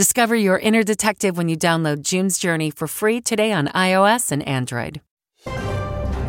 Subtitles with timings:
[0.00, 4.42] Discover your inner detective when you download June's Journey for free today on iOS and
[4.48, 5.02] Android.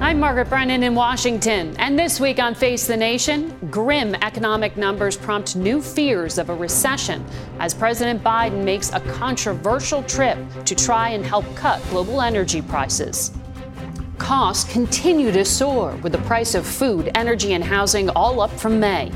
[0.02, 5.16] I'm Margaret Brennan in Washington, and this week on Face the Nation, grim economic numbers
[5.16, 7.23] prompt new fears of a recession
[7.59, 13.31] as President Biden makes a controversial trip to try and help cut global energy prices.
[14.21, 18.80] Costs continue to soar, with the price of food, energy, and housing all up from
[18.80, 19.11] May.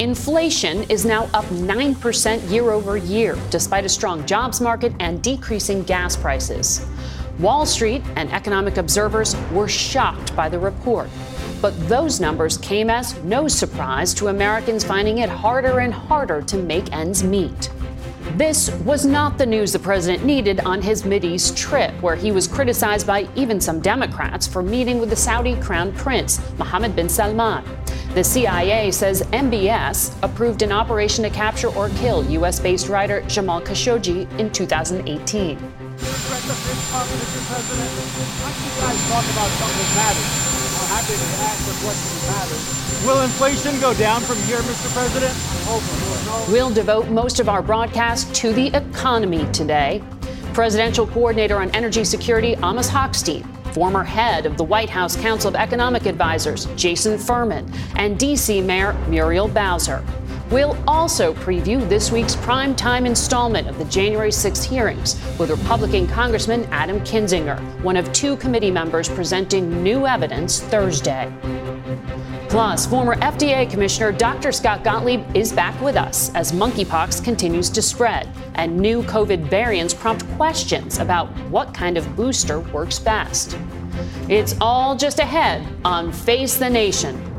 [0.00, 5.82] Inflation is now up 9% year over year, despite a strong jobs market and decreasing
[5.82, 6.86] gas prices.
[7.38, 11.10] Wall Street and economic observers were shocked by the report.
[11.60, 16.56] But those numbers came as no surprise to Americans finding it harder and harder to
[16.56, 17.68] make ends meet.
[18.34, 22.46] This was not the news the president needed on his Mideast trip, where he was
[22.46, 27.64] criticized by even some Democrats for meeting with the Saudi crown prince, Mohammed bin Salman.
[28.14, 32.60] The CIA says MBS approved an operation to capture or kill U.S.
[32.60, 35.58] based writer Jamal Khashoggi in 2018.
[43.04, 44.90] Will inflation go down from here, Mr.
[44.94, 46.50] President?
[46.50, 50.02] We'll devote most of our broadcast to the economy today.
[50.54, 53.44] Presidential Coordinator on Energy Security Amos Hochstein,
[53.74, 58.62] former head of the White House Council of Economic Advisors Jason Furman, and D.C.
[58.62, 60.02] Mayor Muriel Bowser.
[60.50, 66.64] We'll also preview this week's primetime installment of the January 6th hearings with Republican Congressman
[66.66, 71.32] Adam Kinzinger, one of two committee members presenting new evidence Thursday.
[72.48, 74.52] Plus, former FDA Commissioner Dr.
[74.52, 79.92] Scott Gottlieb is back with us as monkeypox continues to spread and new COVID variants
[79.92, 83.58] prompt questions about what kind of booster works best.
[84.28, 87.35] It's all just ahead on Face the Nation.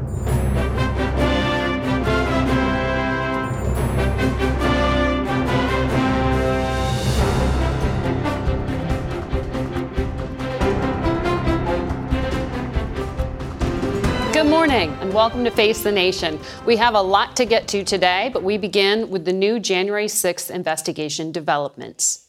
[14.58, 16.40] Morning and welcome to Face the Nation.
[16.66, 20.08] We have a lot to get to today, but we begin with the new January
[20.08, 22.26] 6th investigation developments.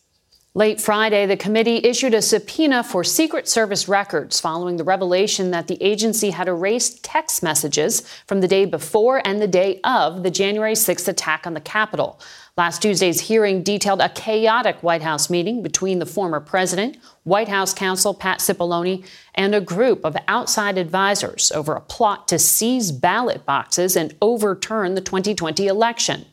[0.53, 5.69] Late Friday, the committee issued a subpoena for Secret Service records following the revelation that
[5.69, 10.31] the agency had erased text messages from the day before and the day of the
[10.31, 12.21] January 6th attack on the Capitol.
[12.59, 17.73] Last Tuesday's hearing detailed a chaotic White House meeting between the former president, White House
[17.73, 23.47] counsel Pat Cipollone, and a group of outside advisors over a plot to seize ballot
[23.47, 26.25] boxes and overturn the 2020 election.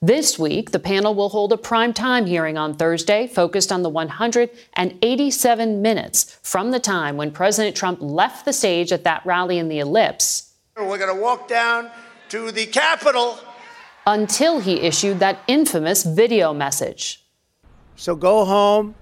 [0.00, 5.82] This week, the panel will hold a primetime hearing on Thursday focused on the 187
[5.82, 9.80] minutes from the time when President Trump left the stage at that rally in the
[9.80, 10.52] Ellipse.
[10.76, 11.90] We're going to walk down
[12.28, 13.40] to the Capitol
[14.06, 17.24] until he issued that infamous video message.
[17.96, 18.94] So go home.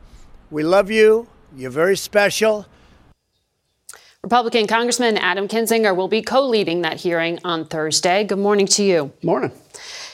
[0.50, 1.26] We love you.
[1.56, 2.66] You're very special.
[4.22, 8.22] Republican Congressman Adam Kinzinger will be co leading that hearing on Thursday.
[8.22, 9.12] Good morning to you.
[9.22, 9.50] Morning.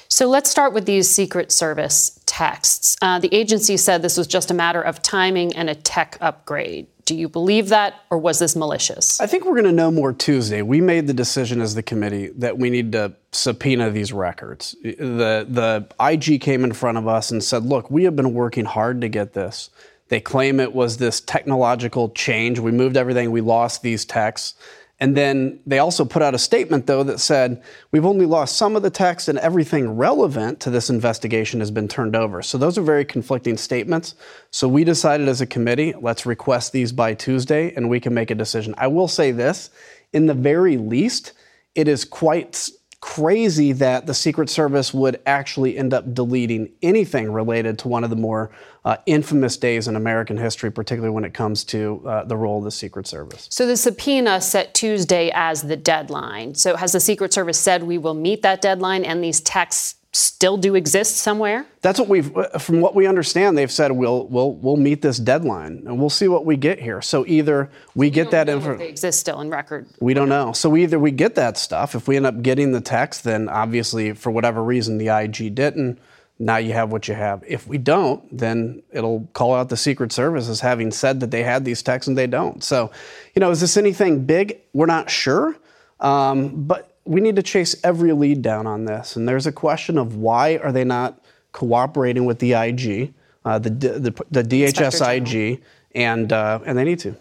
[0.08, 2.96] So let's start with these Secret Service texts.
[3.02, 6.86] Uh, the agency said this was just a matter of timing and a tech upgrade.
[7.08, 9.18] Do you believe that, or was this malicious?
[9.18, 10.60] I think we're going to know more Tuesday.
[10.60, 14.76] We made the decision as the committee that we need to subpoena these records.
[14.82, 18.66] The the IG came in front of us and said, "Look, we have been working
[18.66, 19.70] hard to get this."
[20.08, 22.58] They claim it was this technological change.
[22.58, 23.30] We moved everything.
[23.30, 24.52] We lost these texts.
[25.00, 27.62] And then they also put out a statement, though, that said,
[27.92, 31.86] we've only lost some of the text and everything relevant to this investigation has been
[31.86, 32.42] turned over.
[32.42, 34.16] So those are very conflicting statements.
[34.50, 38.32] So we decided as a committee, let's request these by Tuesday and we can make
[38.32, 38.74] a decision.
[38.76, 39.70] I will say this
[40.12, 41.32] in the very least,
[41.74, 42.68] it is quite
[43.00, 48.10] crazy that the Secret Service would actually end up deleting anything related to one of
[48.10, 48.50] the more
[48.84, 52.64] uh, infamous days in American history, particularly when it comes to uh, the role of
[52.64, 53.46] the Secret Service.
[53.50, 56.54] So the subpoena set Tuesday as the deadline.
[56.54, 60.56] So has the Secret Service said we will meet that deadline and these texts still
[60.56, 61.66] do exist somewhere?
[61.82, 65.82] That's what we've, from what we understand, they've said we'll we'll we'll meet this deadline
[65.86, 67.02] and we'll see what we get here.
[67.02, 68.78] So either we get that information.
[68.78, 69.86] They exist still in record.
[70.00, 70.52] We don't know.
[70.52, 71.94] So either we get that stuff.
[71.94, 75.98] If we end up getting the text, then obviously for whatever reason the IG didn't.
[76.40, 77.42] Now you have what you have.
[77.46, 81.42] If we don't, then it'll call out the Secret Service as having said that they
[81.42, 82.62] had these texts and they don't.
[82.62, 82.92] So,
[83.34, 84.60] you know, is this anything big?
[84.72, 85.56] We're not sure.
[85.98, 89.16] Um, but we need to chase every lead down on this.
[89.16, 91.18] And there's a question of why are they not
[91.52, 93.14] cooperating with the IG,
[93.46, 95.62] uh, the, the, the DHS IG,
[95.94, 97.16] and, uh, and they need to.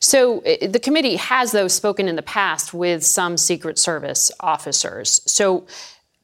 [0.00, 5.20] So the committee has, though, spoken in the past with some Secret Service officers.
[5.26, 5.64] So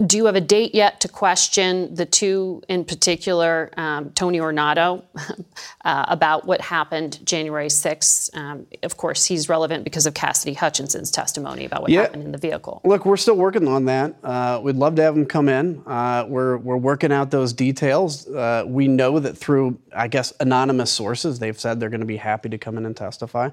[0.05, 5.03] do you have a date yet to question the two in particular, um, Tony Ornato,
[5.85, 8.37] uh, about what happened January 6th?
[8.37, 12.03] Um, of course, he's relevant because of Cassidy Hutchinson's testimony about what yeah.
[12.03, 12.83] happened in the vehicle.
[12.85, 14.17] Look, we're still working on that.
[14.23, 15.83] Uh, we'd love to have him come in.
[15.87, 18.29] Uh, we're, we're working out those details.
[18.29, 22.19] Uh, we know that through, I guess, anonymous sources, they've said they're going to be
[22.19, 23.49] happy to come in and testify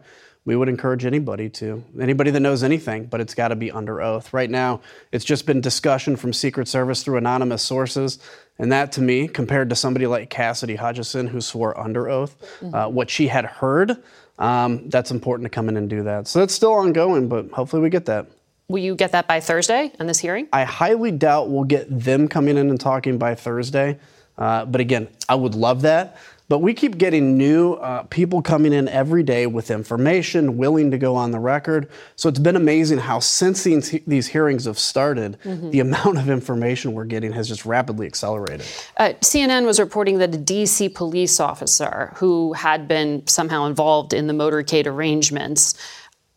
[0.46, 4.02] we would encourage anybody to, anybody that knows anything, but it's got to be under
[4.02, 4.34] oath.
[4.34, 4.82] Right now,
[5.12, 8.20] it's just been discussion from Secret Service through anonymous sources.
[8.60, 12.76] And that to me, compared to somebody like Cassidy Hutchinson, who swore under oath, mm-hmm.
[12.76, 14.04] uh, what she had heard,
[14.38, 16.28] um, that's important to come in and do that.
[16.28, 18.28] So that's still ongoing, but hopefully we get that.
[18.68, 20.48] Will you get that by Thursday on this hearing?
[20.52, 24.00] I highly doubt we'll get them coming in and talking by Thursday.
[24.38, 26.18] Uh, but again, I would love that.
[26.50, 30.98] But we keep getting new uh, people coming in every day with information, willing to
[30.98, 31.90] go on the record.
[32.16, 35.72] So it's been amazing how, since these, these hearings have started, mm-hmm.
[35.72, 38.66] the amount of information we're getting has just rapidly accelerated.
[38.98, 40.90] Uh, CNN was reporting that a D.C.
[40.90, 45.76] police officer who had been somehow involved in the motorcade arrangements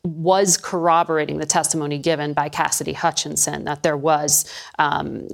[0.07, 5.29] was corroborating the testimony given by Cassidy Hutchinson that there was um,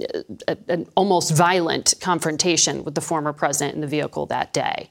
[0.47, 4.89] a, an almost violent confrontation with the former president in the vehicle that day.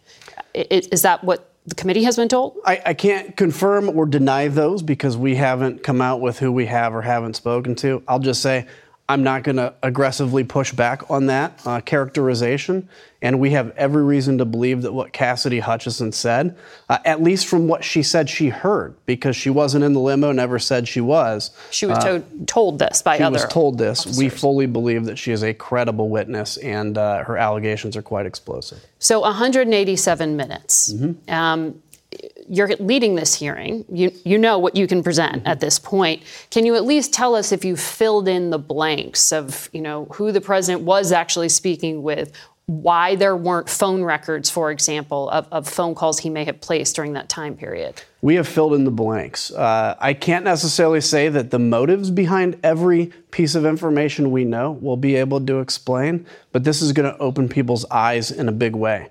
[0.55, 2.59] Is that what the committee has been told?
[2.65, 6.67] I, I, can't confirm or deny those because we haven't come out with who we
[6.67, 8.03] have or haven't spoken to.
[8.09, 8.67] I'll just say
[9.13, 12.89] I'm not going to aggressively push back on that uh, characterization.
[13.21, 16.57] And we have every reason to believe that what Cassidy Hutchinson said,
[16.89, 20.33] uh, at least from what she said she heard, because she wasn't in the limo,
[20.33, 21.51] never said she was.
[21.71, 23.39] She was uh, to- told this by she other.
[23.39, 24.01] She was told this.
[24.01, 24.19] Officers.
[24.19, 28.25] We fully believe that she is a credible witness, and uh, her allegations are quite
[28.25, 28.85] explosive.
[28.99, 30.93] So 187 minutes.
[30.93, 31.31] Mm-hmm.
[31.33, 31.83] Um,
[32.49, 33.85] you're leading this hearing.
[33.91, 35.47] You, you know what you can present mm-hmm.
[35.47, 36.23] at this point.
[36.51, 40.07] Can you at least tell us if you filled in the blanks of, you know,
[40.13, 42.33] who the president was actually speaking with,
[42.67, 46.95] why there weren't phone records, for example, of, of phone calls he may have placed
[46.95, 48.03] during that time period?
[48.21, 49.51] We have filled in the blanks.
[49.51, 54.73] Uh, I can't necessarily say that the motives behind every piece of information we know
[54.73, 58.53] will be able to explain, but this is going to open people's eyes in a
[58.53, 59.09] big way.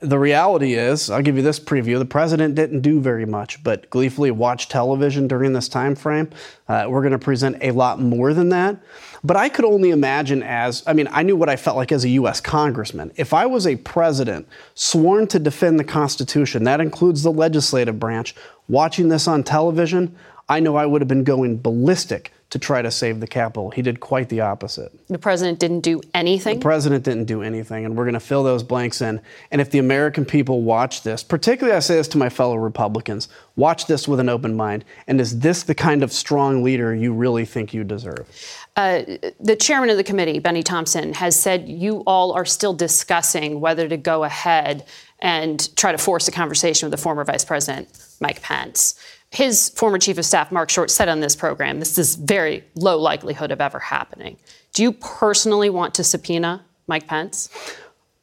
[0.00, 3.90] The reality is, I'll give you this preview: the president didn't do very much, but
[3.90, 6.30] gleefully watched television during this time frame.
[6.66, 8.78] Uh, we're going to present a lot more than that.
[9.22, 12.04] But I could only imagine as, I mean, I knew what I felt like as
[12.04, 12.40] a U.S.
[12.40, 13.12] congressman.
[13.16, 18.34] If I was a president sworn to defend the Constitution, that includes the legislative branch,
[18.68, 20.16] watching this on television,
[20.48, 23.70] I know I would have been going ballistic to try to save the Capitol.
[23.70, 24.92] He did quite the opposite.
[25.08, 26.60] The president didn't do anything?
[26.60, 29.20] The president didn't do anything, and we're going to fill those blanks in.
[29.50, 33.28] And if the American people watch this, particularly I say this to my fellow Republicans,
[33.56, 34.84] watch this with an open mind.
[35.08, 38.28] And is this the kind of strong leader you really think you deserve?
[38.76, 39.02] Uh,
[39.40, 43.88] the chairman of the committee, Benny Thompson, has said you all are still discussing whether
[43.88, 44.84] to go ahead
[45.18, 47.88] and try to force a conversation with the former vice president,
[48.20, 48.94] Mike Pence
[49.34, 52.98] his former chief of staff, Mark Short, said on this program this is very low
[52.98, 54.36] likelihood of ever happening.
[54.72, 57.48] Do you personally want to subpoena Mike Pence?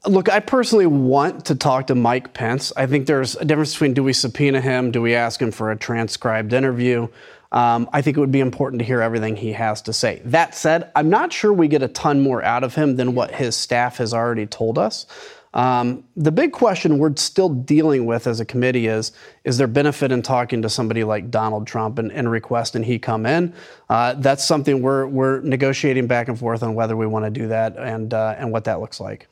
[0.07, 2.71] Look, I personally want to talk to Mike Pence.
[2.75, 5.69] I think there's a difference between do we subpoena him, do we ask him for
[5.71, 7.07] a transcribed interview?
[7.51, 10.21] Um, I think it would be important to hear everything he has to say.
[10.23, 13.31] That said, I'm not sure we get a ton more out of him than what
[13.31, 15.05] his staff has already told us.
[15.53, 19.11] Um, the big question we're still dealing with as a committee is
[19.43, 23.25] is there benefit in talking to somebody like Donald Trump and, and requesting he come
[23.25, 23.53] in?
[23.89, 27.47] Uh, that's something we're, we're negotiating back and forth on whether we want to do
[27.47, 29.27] that and, uh, and what that looks like.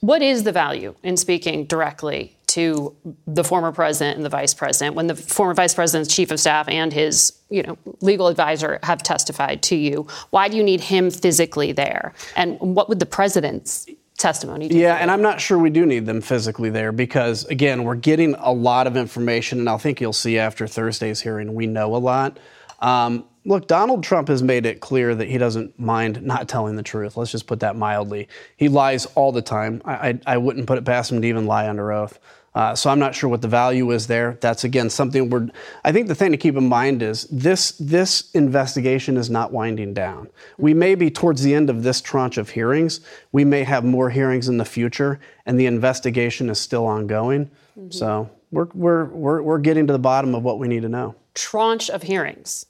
[0.00, 2.94] What is the value in speaking directly to
[3.26, 6.68] the former president and the vice president when the former vice president's chief of staff
[6.68, 11.10] and his you know legal advisor have testified to you why do you need him
[11.10, 14.68] physically there and what would the president's testimony.
[14.68, 18.34] Yeah, and I'm not sure we do need them physically there because, again, we're getting
[18.34, 21.98] a lot of information, and I think you'll see after Thursday's hearing, we know a
[21.98, 22.38] lot.
[22.80, 26.82] Um, look, Donald Trump has made it clear that he doesn't mind not telling the
[26.82, 27.16] truth.
[27.16, 28.28] Let's just put that mildly.
[28.56, 29.82] He lies all the time.
[29.84, 32.18] I, I, I wouldn't put it past him to even lie under oath.
[32.54, 34.38] Uh, so I'm not sure what the value is there.
[34.40, 35.48] That's again something we're.
[35.82, 39.92] I think the thing to keep in mind is this this investigation is not winding
[39.92, 40.28] down.
[40.56, 43.00] We may be towards the end of this tranche of hearings.
[43.32, 47.46] We may have more hearings in the future, and the investigation is still ongoing.
[47.76, 47.90] Mm-hmm.
[47.90, 51.16] So we're, we're we're we're getting to the bottom of what we need to know.
[51.34, 52.66] Tranche of hearings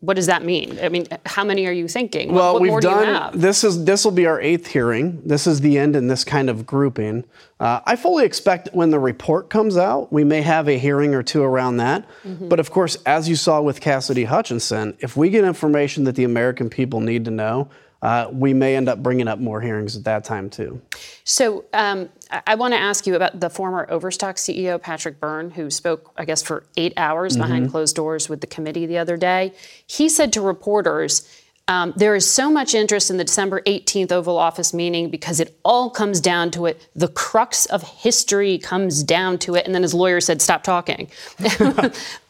[0.00, 0.78] what does that mean?
[0.82, 2.32] I mean, how many are you thinking?
[2.32, 3.38] Well, what, what we've done.
[3.38, 5.22] This is this will be our eighth hearing.
[5.24, 7.24] This is the end in this kind of grouping.
[7.58, 11.22] Uh, I fully expect when the report comes out, we may have a hearing or
[11.22, 12.06] two around that.
[12.24, 12.48] Mm-hmm.
[12.48, 16.24] But of course, as you saw with Cassidy Hutchinson, if we get information that the
[16.24, 17.68] American people need to know,
[18.02, 20.82] uh, we may end up bringing up more hearings at that time too.
[21.24, 22.08] So um,
[22.46, 26.24] I want to ask you about the former Overstock CEO Patrick Byrne, who spoke, I
[26.24, 27.42] guess, for eight hours mm-hmm.
[27.42, 29.52] behind closed doors with the committee the other day.
[29.86, 31.28] He said to reporters.
[31.68, 35.56] Um, there is so much interest in the December 18th Oval Office meeting because it
[35.64, 36.88] all comes down to it.
[36.96, 39.64] The crux of history comes down to it.
[39.64, 41.08] And then his lawyer said, Stop talking.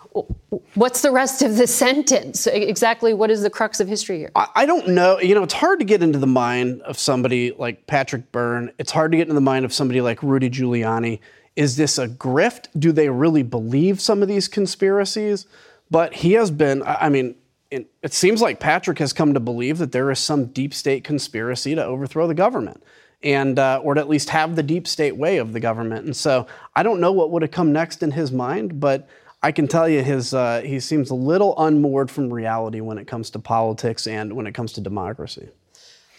[0.75, 2.47] What's the rest of the sentence?
[2.47, 4.31] Exactly what is the crux of history here?
[4.35, 5.19] I, I, don't know.
[5.19, 8.73] You know, it's hard to get into the mind of somebody like Patrick Byrne.
[8.79, 11.21] It's hard to get into the mind of somebody like Rudy Giuliani.
[11.57, 12.69] Is this a grift?
[12.79, 15.47] Do they really believe some of these conspiracies?
[15.91, 17.35] But he has been, I mean,
[17.71, 21.05] it, it seems like Patrick has come to believe that there is some deep state
[21.05, 22.83] conspiracy to overthrow the government
[23.23, 26.05] and uh, or to at least have the deep state way of the government.
[26.05, 29.09] And so I don't know what would have come next in his mind, but
[29.43, 33.07] I can tell you his uh, he seems a little unmoored from reality when it
[33.07, 35.49] comes to politics and when it comes to democracy.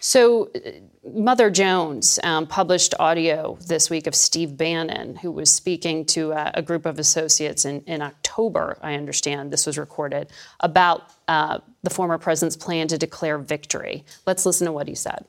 [0.00, 0.70] So, uh,
[1.14, 6.50] Mother Jones um, published audio this week of Steve Bannon, who was speaking to uh,
[6.52, 10.28] a group of associates in, in October, I understand this was recorded,
[10.60, 14.04] about uh, the former president's plan to declare victory.
[14.26, 15.24] Let's listen to what he said.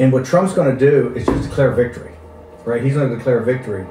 [0.00, 2.14] And what Trump's going to do is just declare victory,
[2.64, 2.82] right?
[2.82, 3.86] He's going to declare victory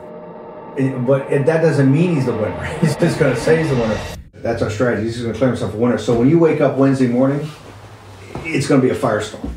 [1.06, 2.66] but that doesn't mean he's the winner.
[2.80, 4.00] He's just going to say he's the winner.
[4.34, 5.04] That's our strategy.
[5.04, 5.98] He's just going to declare himself a winner.
[5.98, 7.48] So when you wake up Wednesday morning,
[8.44, 9.52] it's going to be a firestorm.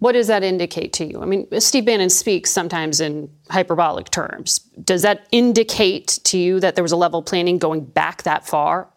[0.00, 1.20] What does that indicate to you?
[1.20, 4.58] I mean, Steve Bannon speaks sometimes in hyperbolic terms.
[4.84, 8.46] Does that indicate to you that there was a level of planning going back that
[8.46, 8.88] far?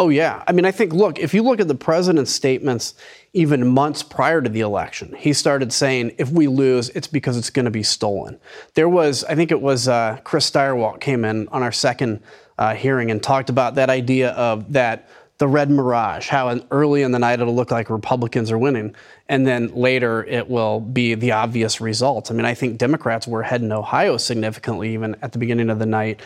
[0.00, 0.42] Oh, yeah.
[0.46, 2.94] I mean, I think, look, if you look at the president's statements
[3.38, 7.50] even months prior to the election, he started saying, if we lose, it's because it's
[7.50, 8.36] going to be stolen.
[8.74, 12.20] There was, I think it was uh, Chris Stirewalt came in on our second
[12.58, 17.12] uh, hearing and talked about that idea of that the red mirage, how early in
[17.12, 18.92] the night it'll look like Republicans are winning,
[19.28, 22.32] and then later it will be the obvious result.
[22.32, 25.78] I mean, I think Democrats were ahead in Ohio significantly even at the beginning of
[25.78, 26.18] the night.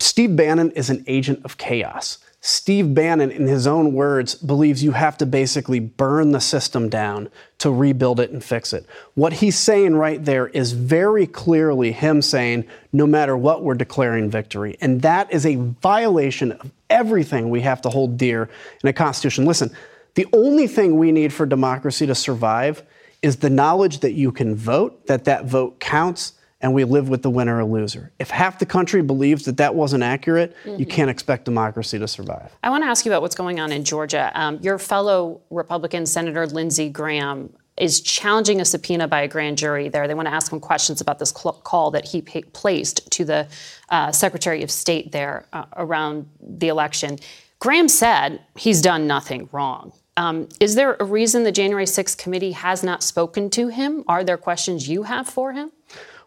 [0.00, 2.18] Steve Bannon is an agent of chaos.
[2.46, 7.30] Steve Bannon, in his own words, believes you have to basically burn the system down
[7.56, 8.84] to rebuild it and fix it.
[9.14, 14.28] What he's saying right there is very clearly him saying, no matter what, we're declaring
[14.28, 14.76] victory.
[14.82, 18.50] And that is a violation of everything we have to hold dear
[18.82, 19.46] in a constitution.
[19.46, 19.74] Listen,
[20.14, 22.82] the only thing we need for democracy to survive
[23.22, 26.34] is the knowledge that you can vote, that that vote counts,
[26.64, 28.10] and we live with the winner or loser.
[28.18, 30.80] If half the country believes that that wasn't accurate, mm-hmm.
[30.80, 32.56] you can't expect democracy to survive.
[32.62, 34.32] I want to ask you about what's going on in Georgia.
[34.34, 39.90] Um, your fellow Republican Senator Lindsey Graham is challenging a subpoena by a grand jury
[39.90, 40.08] there.
[40.08, 43.26] They want to ask him questions about this cl- call that he pa- placed to
[43.26, 43.46] the
[43.90, 47.18] uh, Secretary of State there uh, around the election.
[47.58, 49.92] Graham said he's done nothing wrong.
[50.16, 54.04] Um, is there a reason the January 6th committee has not spoken to him?
[54.06, 55.72] Are there questions you have for him?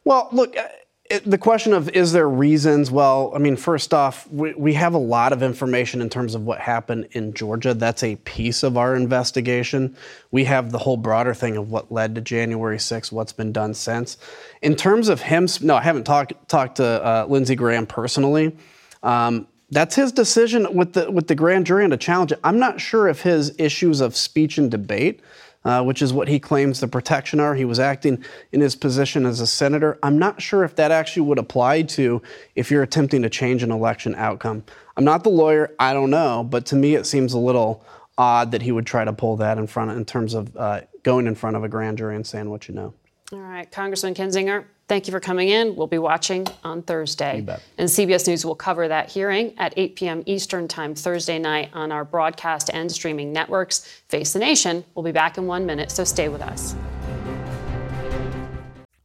[0.08, 2.90] Well, look, uh, the question of is there reasons?
[2.90, 6.44] Well, I mean, first off, we, we, have a lot of information in terms of
[6.44, 7.74] what happened in Georgia.
[7.74, 9.98] That's a piece of our investigation.
[10.32, 13.74] We have the whole broader thing of what led to January 6th, what's been done
[13.74, 14.18] since.
[14.62, 18.56] In terms of him, no, I haven't talked talked to uh, Lindsey Graham personally.
[19.04, 22.40] Um, that's his decision with the with the grand jury and to challenge it.
[22.46, 25.20] I'm not sure if his issues of speech and debate
[25.68, 27.54] uh, which is what he claims the protection are.
[27.54, 30.00] He was acting in his position as a senator.
[30.02, 32.22] I'm not sure if that actually would apply to
[32.56, 34.64] if you're attempting to change an election outcome.
[34.96, 37.86] I'm not the lawyer, I don't know, but to me it seems a little
[38.18, 41.28] odd that he would try to pull that in front in terms of uh, going
[41.28, 42.94] in front of a grand jury and saying what you know.
[43.34, 45.76] All right, Congressman Kinzinger, thank you for coming in.
[45.76, 47.38] We'll be watching on Thursday.
[47.78, 50.24] And CBS News will cover that hearing at 8 p.m.
[50.26, 53.80] Eastern Time Thursday night on our broadcast and streaming networks.
[54.10, 54.84] Face the Nation.
[54.96, 56.76] We'll be back in one minute, so stay with us.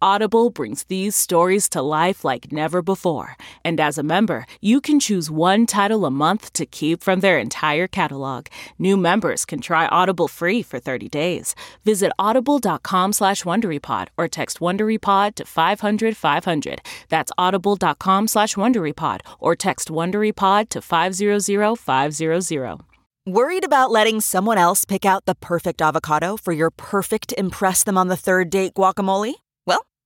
[0.00, 3.36] Audible brings these stories to life like never before.
[3.64, 7.38] And as a member, you can choose one title a month to keep from their
[7.38, 8.46] entire catalog.
[8.78, 11.54] New members can try Audible free for 30 days.
[11.84, 16.80] Visit audible.com slash WonderyPod or text WonderyPod to 500 500.
[17.08, 22.80] That's audible.com slash WonderyPod or text WonderyPod to 500 500.
[23.28, 27.98] Worried about letting someone else pick out the perfect avocado for your perfect Impress Them
[27.98, 29.34] on the Third Date guacamole?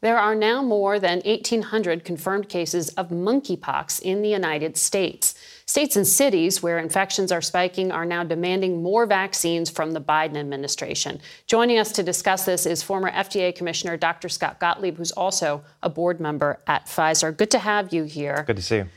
[0.00, 5.34] There are now more than 1,800 confirmed cases of monkeypox in the United States.
[5.66, 10.36] States and cities where infections are spiking are now demanding more vaccines from the Biden
[10.36, 11.20] administration.
[11.48, 14.28] Joining us to discuss this is former FDA Commissioner Dr.
[14.28, 17.36] Scott Gottlieb, who's also a board member at Pfizer.
[17.36, 18.44] Good to have you here.
[18.46, 18.88] Good to see you.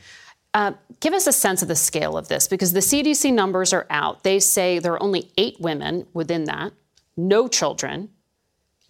[0.54, 3.86] Uh, give us a sense of the scale of this because the CDC numbers are
[3.90, 4.22] out.
[4.22, 6.72] They say there are only eight women within that,
[7.16, 8.10] no children.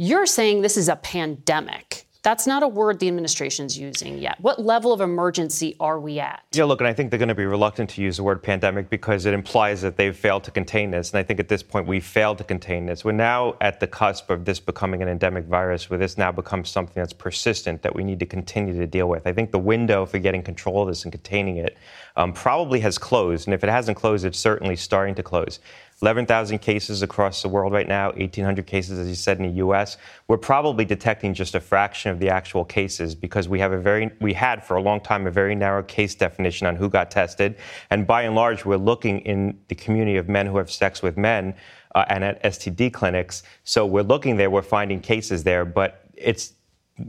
[0.05, 2.09] You're saying this is a pandemic.
[2.23, 4.37] That's not a word the administration's using yet.
[4.41, 6.43] What level of emergency are we at?
[6.53, 8.91] Yeah, look, and I think they're going to be reluctant to use the word pandemic
[8.91, 11.13] because it implies that they've failed to contain this.
[11.13, 13.05] And I think at this point, we've failed to contain this.
[13.05, 16.69] We're now at the cusp of this becoming an endemic virus, where this now becomes
[16.69, 19.29] something that's persistent that we need to continue to deal with.
[19.29, 21.79] I think the window for getting control of this and containing it
[22.17, 23.47] um, probably has closed.
[23.47, 25.61] And if it hasn't closed, it's certainly starting to close.
[26.03, 29.97] 11,000 cases across the world right now, 1,800 cases, as you said, in the U.S.
[30.27, 34.11] We're probably detecting just a fraction of the actual cases because we have a very,
[34.21, 37.57] we had for a long time a very narrow case definition on who got tested,
[37.91, 41.17] and by and large, we're looking in the community of men who have sex with
[41.17, 41.55] men
[41.95, 43.45] uh, and at STD clinics.
[43.65, 46.55] So we're looking there, we're finding cases there, but it's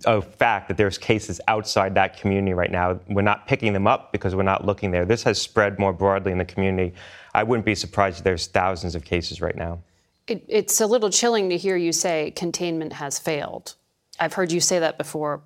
[0.05, 2.99] a fact that there's cases outside that community right now.
[3.09, 5.05] We're not picking them up because we're not looking there.
[5.05, 6.95] This has spread more broadly in the community.
[7.33, 9.79] I wouldn't be surprised if there's thousands of cases right now.
[10.27, 13.75] It, it's a little chilling to hear you say containment has failed.
[14.19, 15.41] I've heard you say that before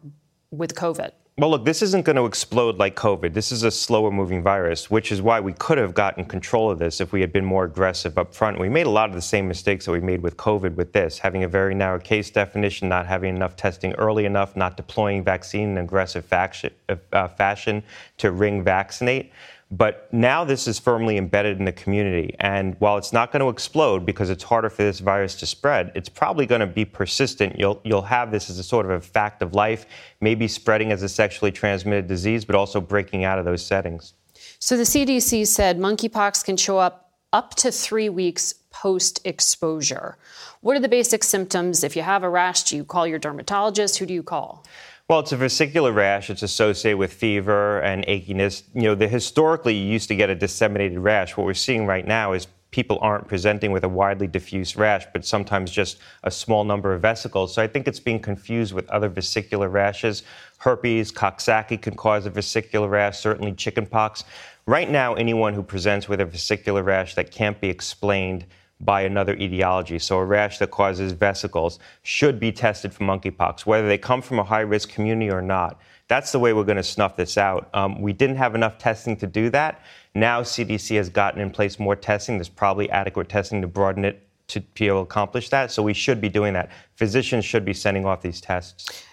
[0.51, 1.11] with COVID.
[1.39, 3.31] Well, look, this isn't going to explode like COVID.
[3.31, 6.79] This is a slower moving virus, which is why we could have gotten control of
[6.79, 8.59] this if we had been more aggressive up front.
[8.59, 11.19] We made a lot of the same mistakes that we made with COVID with this,
[11.19, 15.69] having a very narrow case definition, not having enough testing early enough, not deploying vaccine
[15.69, 16.73] in aggressive faction,
[17.13, 17.83] uh, fashion
[18.17, 19.31] to ring vaccinate.
[19.69, 22.35] But now this is firmly embedded in the community.
[22.39, 25.91] And while it's not going to explode because it's harder for this virus to spread,
[25.93, 27.59] it's probably going to be persistent.
[27.59, 29.85] You'll, you'll have this as a sort of a fact of life,
[30.21, 34.13] maybe spreading as a sexually transmitted disease, but also breaking out of those settings.
[34.59, 40.17] So the CDC said monkeypox can show up up to three weeks post exposure.
[40.61, 41.83] What are the basic symptoms?
[41.83, 43.97] If you have a rash, do you call your dermatologist?
[43.97, 44.63] Who do you call?
[45.09, 46.29] Well, it's a vesicular rash.
[46.29, 48.63] It's associated with fever and achiness.
[48.73, 51.37] You know, the, historically, you used to get a disseminated rash.
[51.37, 55.23] What we're seeing right now is people aren't presenting with a widely diffuse rash, but
[55.23, 57.53] sometimes just a small number of vesicles.
[57.53, 60.23] So I think it's being confused with other vesicular rashes.
[60.57, 64.25] Herpes, Coxsackie can cause a vesicular rash, certainly chickenpox.
[64.65, 68.45] Right now, anyone who presents with a vesicular rash that can't be explained
[68.79, 69.99] by another etiology.
[69.99, 74.39] So a rash that causes vesicles should be tested for monkeypox, whether they come from
[74.39, 75.79] a high risk community or not.
[76.07, 77.69] That's the way we're going to snuff this out.
[77.73, 79.81] Um, we didn't have enough testing to do that.
[80.15, 82.37] Now CDC has gotten in place more testing.
[82.37, 85.71] There's probably adequate testing to broaden it to be able to accomplish that.
[85.71, 86.71] So we should be doing that.
[86.95, 89.03] Physicians should be sending off these tests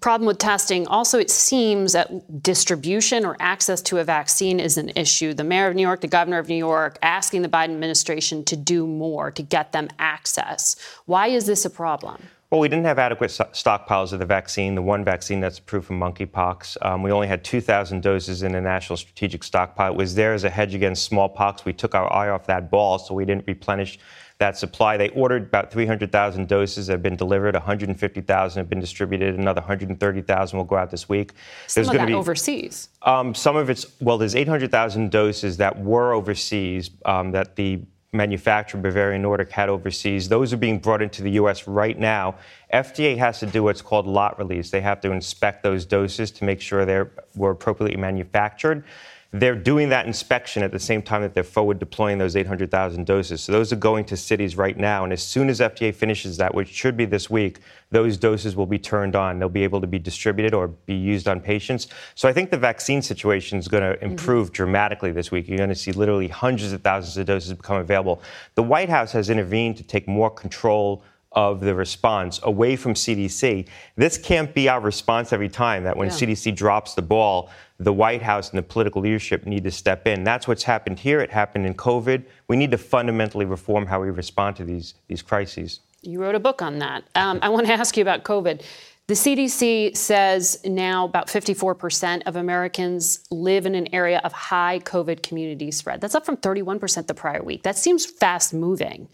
[0.00, 0.86] problem with testing.
[0.88, 5.34] Also, it seems that distribution or access to a vaccine is an issue.
[5.34, 8.56] The mayor of New York, the governor of New York, asking the Biden administration to
[8.56, 10.76] do more to get them access.
[11.04, 12.22] Why is this a problem?
[12.50, 15.94] Well, we didn't have adequate stockpiles of the vaccine, the one vaccine that's approved for
[15.94, 16.76] monkeypox.
[16.80, 19.92] Um, we only had 2,000 doses in the national strategic stockpile.
[19.92, 21.64] It was there as a hedge against smallpox.
[21.64, 23.98] We took our eye off that ball, so we didn't replenish
[24.38, 24.96] that supply.
[24.96, 27.54] They ordered about 300,000 doses that have been delivered.
[27.54, 29.34] 150,000 have been distributed.
[29.38, 31.32] Another 130,000 will go out this week.
[31.66, 32.90] Some there's of that be, overseas.
[33.02, 34.18] Um, some of it's well.
[34.18, 37.80] There's 800,000 doses that were overseas um, that the
[38.12, 40.28] manufacturer Bavarian Nordic had overseas.
[40.28, 41.66] Those are being brought into the U.S.
[41.66, 42.36] right now.
[42.72, 44.70] FDA has to do what's called lot release.
[44.70, 47.02] They have to inspect those doses to make sure they
[47.34, 48.84] were appropriately manufactured.
[49.32, 53.42] They're doing that inspection at the same time that they're forward deploying those 800,000 doses.
[53.42, 55.04] So those are going to cities right now.
[55.04, 57.58] And as soon as FDA finishes that, which should be this week,
[57.90, 59.38] those doses will be turned on.
[59.38, 61.88] They'll be able to be distributed or be used on patients.
[62.14, 64.12] So I think the vaccine situation is going to mm-hmm.
[64.12, 64.54] improve mm-hmm.
[64.54, 65.48] dramatically this week.
[65.48, 68.22] You're going to see literally hundreds of thousands of doses become available.
[68.54, 73.68] The White House has intervened to take more control of the response away from CDC.
[73.94, 76.14] This can't be our response every time that when yeah.
[76.14, 80.24] CDC drops the ball, the White House and the political leadership need to step in.
[80.24, 81.20] That's what's happened here.
[81.20, 82.24] It happened in COVID.
[82.48, 85.80] We need to fundamentally reform how we respond to these, these crises.
[86.02, 87.04] You wrote a book on that.
[87.14, 88.62] Um, I want to ask you about COVID.
[89.08, 95.22] The CDC says now about 54% of Americans live in an area of high COVID
[95.22, 96.00] community spread.
[96.00, 97.62] That's up from 31% the prior week.
[97.62, 99.08] That seems fast moving.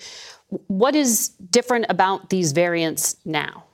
[0.69, 3.65] What is different about these variants now?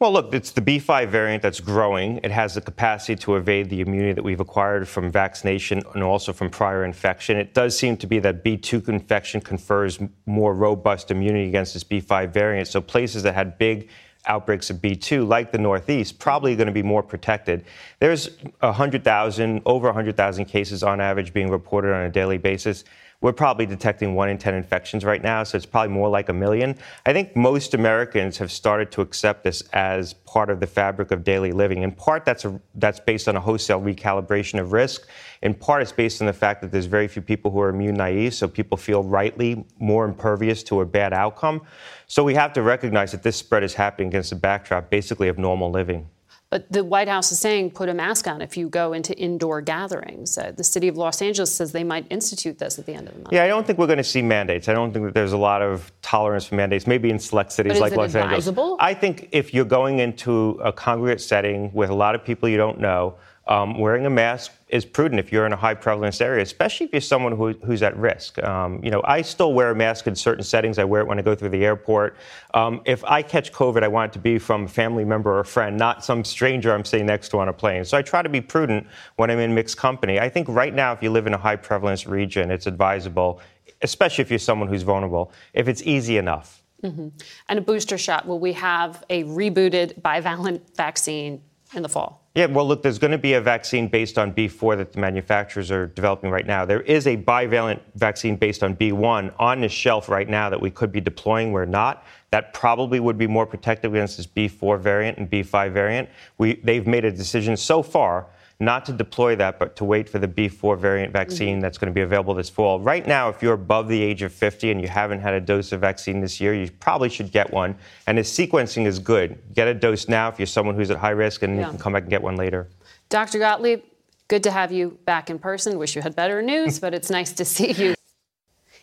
[0.00, 2.18] Well, look, it's the B5 variant that's growing.
[2.24, 6.32] It has the capacity to evade the immunity that we've acquired from vaccination and also
[6.32, 7.36] from prior infection.
[7.36, 12.32] It does seem to be that B2 infection confers more robust immunity against this B5
[12.32, 12.66] variant.
[12.66, 13.88] So places that had big
[14.26, 17.64] outbreaks of B2, like the Northeast, probably going to be more protected.
[18.00, 18.30] There's
[18.60, 22.84] 100,000, over 100,000 cases on average being reported on a daily basis.
[23.24, 26.32] We're probably detecting one in 10 infections right now, so it's probably more like a
[26.34, 26.76] million.
[27.06, 31.24] I think most Americans have started to accept this as part of the fabric of
[31.24, 31.84] daily living.
[31.84, 35.08] In part, that's, a, that's based on a wholesale recalibration of risk.
[35.40, 37.94] In part, it's based on the fact that there's very few people who are immune
[37.94, 41.62] naive, so people feel rightly more impervious to a bad outcome.
[42.06, 45.38] So we have to recognize that this spread is happening against the backdrop basically of
[45.38, 46.10] normal living.
[46.54, 49.60] But the White House is saying put a mask on if you go into indoor
[49.60, 50.38] gatherings.
[50.38, 53.14] Uh, the city of Los Angeles says they might institute this at the end of
[53.14, 53.32] the month.
[53.32, 54.68] Yeah, I don't think we're going to see mandates.
[54.68, 57.80] I don't think that there's a lot of tolerance for mandates, maybe in select cities
[57.80, 58.62] like Los advisable?
[58.62, 58.78] Angeles.
[58.78, 62.56] I think if you're going into a congregate setting with a lot of people you
[62.56, 66.42] don't know, um, wearing a mask is prudent if you're in a high prevalence area,
[66.42, 68.42] especially if you're someone who, who's at risk.
[68.42, 70.78] Um, you know, I still wear a mask in certain settings.
[70.78, 72.16] I wear it when I go through the airport.
[72.54, 75.40] Um, if I catch COVID, I want it to be from a family member or
[75.40, 77.84] a friend, not some stranger I'm sitting next to on a plane.
[77.84, 80.18] So I try to be prudent when I'm in mixed company.
[80.18, 83.40] I think right now, if you live in a high prevalence region, it's advisable,
[83.82, 86.62] especially if you're someone who's vulnerable, if it's easy enough.
[86.82, 87.08] Mm-hmm.
[87.48, 88.26] And a booster shot.
[88.26, 91.42] Will we have a rebooted bivalent vaccine
[91.74, 92.23] in the fall?
[92.34, 95.70] Yeah, well, look, there's going to be a vaccine based on B4 that the manufacturers
[95.70, 96.64] are developing right now.
[96.64, 100.68] There is a bivalent vaccine based on B1 on the shelf right now that we
[100.68, 101.52] could be deploying.
[101.52, 102.04] We're not.
[102.32, 106.08] That probably would be more protective against this B4 variant and B5 variant.
[106.36, 108.26] We, they've made a decision so far
[108.60, 111.60] not to deploy that, but to wait for the B4 variant vaccine mm-hmm.
[111.60, 112.80] that's going to be available this fall.
[112.80, 115.72] Right now, if you're above the age of 50 and you haven't had a dose
[115.72, 117.76] of vaccine this year, you probably should get one.
[118.06, 119.38] And the sequencing is good.
[119.54, 121.62] Get a dose now if you're someone who's at high risk, and yeah.
[121.62, 122.68] you can come back and get one later.
[123.08, 123.38] Dr.
[123.38, 123.82] Gottlieb,
[124.28, 125.78] good to have you back in person.
[125.78, 127.94] Wish you had better news, but it's nice to see you.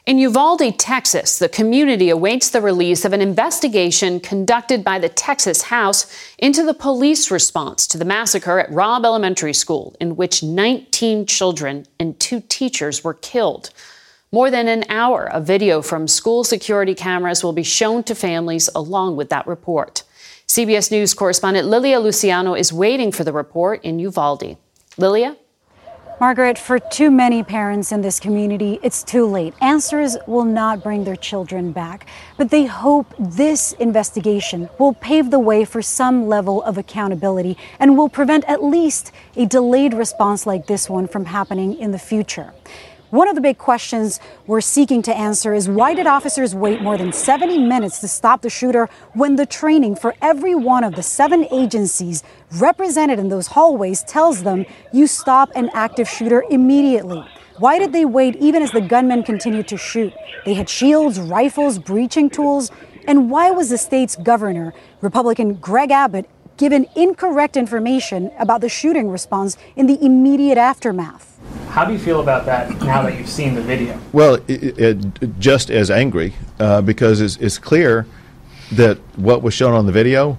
[0.08, 5.62] In Uvalde, Texas, the community awaits the release of an investigation conducted by the Texas
[5.64, 11.28] House into the police response to the massacre at Robb Elementary School, in which 19
[11.28, 13.70] children and two teachers were killed.
[14.32, 18.72] More than an hour of video from school security cameras will be shown to families
[18.74, 20.02] along with that report.
[20.48, 24.58] CBS News correspondent Lilia Luciano is waiting for the report in Uvalde.
[24.98, 25.38] Lilia?
[26.20, 29.54] Margaret, for too many parents in this community, it's too late.
[29.60, 32.06] Answers will not bring their children back,
[32.38, 37.98] but they hope this investigation will pave the way for some level of accountability and
[37.98, 42.54] will prevent at least a delayed response like this one from happening in the future.
[43.12, 46.98] One of the big questions we're seeking to answer is why did officers wait more
[46.98, 51.04] than 70 minutes to stop the shooter when the training for every one of the
[51.04, 57.22] seven agencies represented in those hallways tells them you stop an active shooter immediately?
[57.58, 60.14] Why did they wait even as the gunmen continued to shoot?
[60.46, 62.72] They had shields, rifles, breaching tools.
[63.08, 69.10] And why was the state's governor, Republican Greg Abbott, given incorrect information about the shooting
[69.10, 71.31] response in the immediate aftermath?
[71.70, 74.00] How do you feel about that now that you've seen the video?
[74.12, 78.06] Well, it, it, just as angry uh, because it's, it's, clear
[78.74, 80.38] that what was shown on the video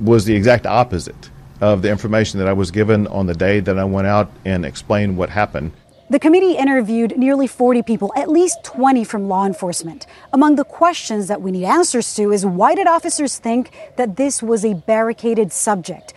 [0.00, 3.78] was the exact opposite of the information that I was given on the day that
[3.78, 5.72] I went out and explained what happened.
[6.10, 10.08] The committee interviewed nearly 40 people, at least 20 from law enforcement.
[10.32, 14.42] Among the questions that we need answers to is why did officers think that this
[14.42, 16.12] was a barricaded subject?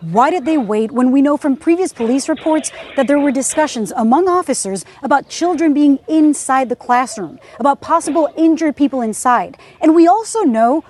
[0.00, 3.92] Why did they wait when we know from previous police reports that there were discussions
[3.96, 9.58] among officers about children being inside the classroom, about possible injured people inside?
[9.80, 10.84] And we also know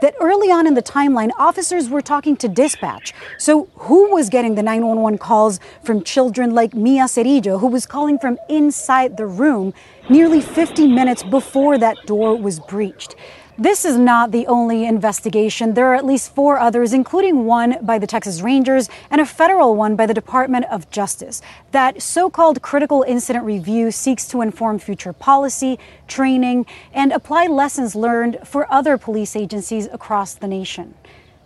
[0.00, 3.12] that early on in the timeline, officers were talking to dispatch.
[3.38, 8.18] So, who was getting the 911 calls from children like Miah Cerrillo, who was calling
[8.18, 9.74] from inside the room
[10.08, 13.14] nearly 50 minutes before that door was breached?
[13.56, 15.74] This is not the only investigation.
[15.74, 19.76] There are at least four others, including one by the Texas Rangers and a federal
[19.76, 21.40] one by the Department of Justice.
[21.70, 27.94] That so called critical incident review seeks to inform future policy, training, and apply lessons
[27.94, 30.94] learned for other police agencies across the nation.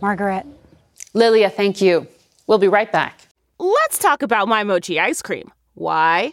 [0.00, 0.46] Margaret.
[1.12, 2.06] Lilia, thank you.
[2.46, 3.20] We'll be right back.
[3.58, 5.52] Let's talk about my mochi ice cream.
[5.74, 6.32] Why?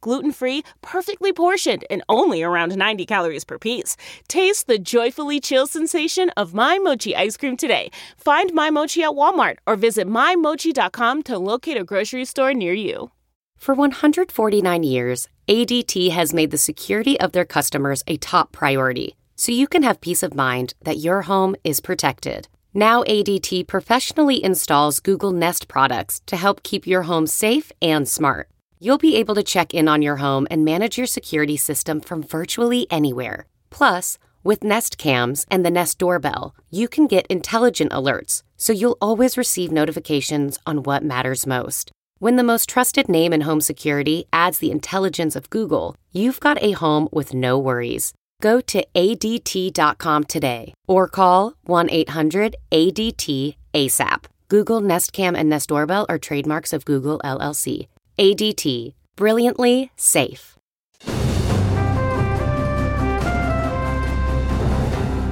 [0.01, 3.95] gluten free, perfectly portioned, and only around 90 calories per piece.
[4.27, 7.91] Taste the joyfully chill sensation of My Mochi ice cream today.
[8.17, 13.11] Find My Mochi at Walmart or visit MyMochi.com to locate a grocery store near you.
[13.57, 19.51] For 149 years, ADT has made the security of their customers a top priority, so
[19.51, 22.47] you can have peace of mind that your home is protected.
[22.73, 28.49] Now, ADT professionally installs Google Nest products to help keep your home safe and smart.
[28.83, 32.23] You'll be able to check in on your home and manage your security system from
[32.23, 33.45] virtually anywhere.
[33.69, 38.97] Plus, with Nest Cams and the Nest Doorbell, you can get intelligent alerts, so you'll
[38.99, 41.91] always receive notifications on what matters most.
[42.17, 46.57] When the most trusted name in home security adds the intelligence of Google, you've got
[46.63, 48.13] a home with no worries.
[48.41, 54.25] Go to ADT.com today or call 1 800 ADT ASAP.
[54.47, 57.87] Google Nest Cam and Nest Doorbell are trademarks of Google LLC.
[58.19, 60.57] ADT, brilliantly safe.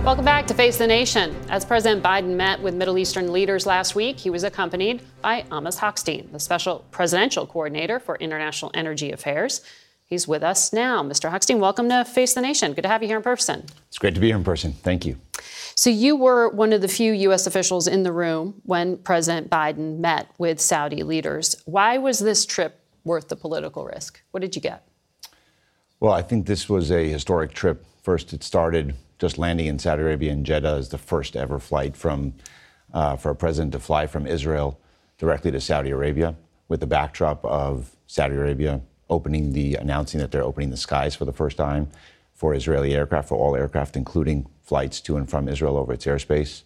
[0.06, 1.36] Welcome back to Face the Nation.
[1.50, 5.78] As President Biden met with Middle Eastern leaders last week, he was accompanied by Amos
[5.78, 9.62] Hochstein, the special presidential coordinator for international energy affairs.
[10.10, 11.04] He's with us now.
[11.04, 11.30] Mr.
[11.30, 12.74] Hochstein, welcome to Face the Nation.
[12.74, 13.64] Good to have you here in person.
[13.90, 14.74] It's great to be here in person.
[14.74, 15.18] Thank you.
[15.76, 17.46] So, you were one of the few U.S.
[17.46, 21.62] officials in the room when President Biden met with Saudi leaders.
[21.66, 24.20] Why was this trip worth the political risk?
[24.32, 24.84] What did you get?
[26.00, 27.86] Well, I think this was a historic trip.
[28.02, 31.96] First, it started just landing in Saudi Arabia in Jeddah as the first ever flight
[31.96, 32.34] from
[32.96, 34.80] uh, for a president to fly from Israel
[35.20, 36.36] directly to Saudi Arabia,
[36.68, 41.26] with the backdrop of Saudi Arabia opening the announcing that they're opening the skies for
[41.26, 41.90] the first time
[42.34, 46.64] for Israeli aircraft, for all aircraft, including flights to and from Israel over its airspace.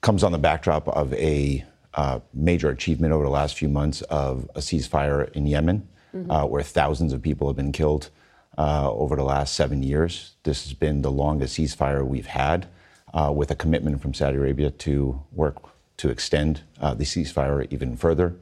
[0.00, 4.50] Comes on the backdrop of a uh, major achievement over the last few months of
[4.54, 6.30] a ceasefire in Yemen, mm-hmm.
[6.30, 8.10] uh, where thousands of people have been killed
[8.58, 10.32] uh, over the last seven years.
[10.42, 12.66] This has been the longest ceasefire we've had,
[13.14, 15.56] uh, with a commitment from Saudi Arabia to work
[15.98, 18.34] to extend uh, the ceasefire even further.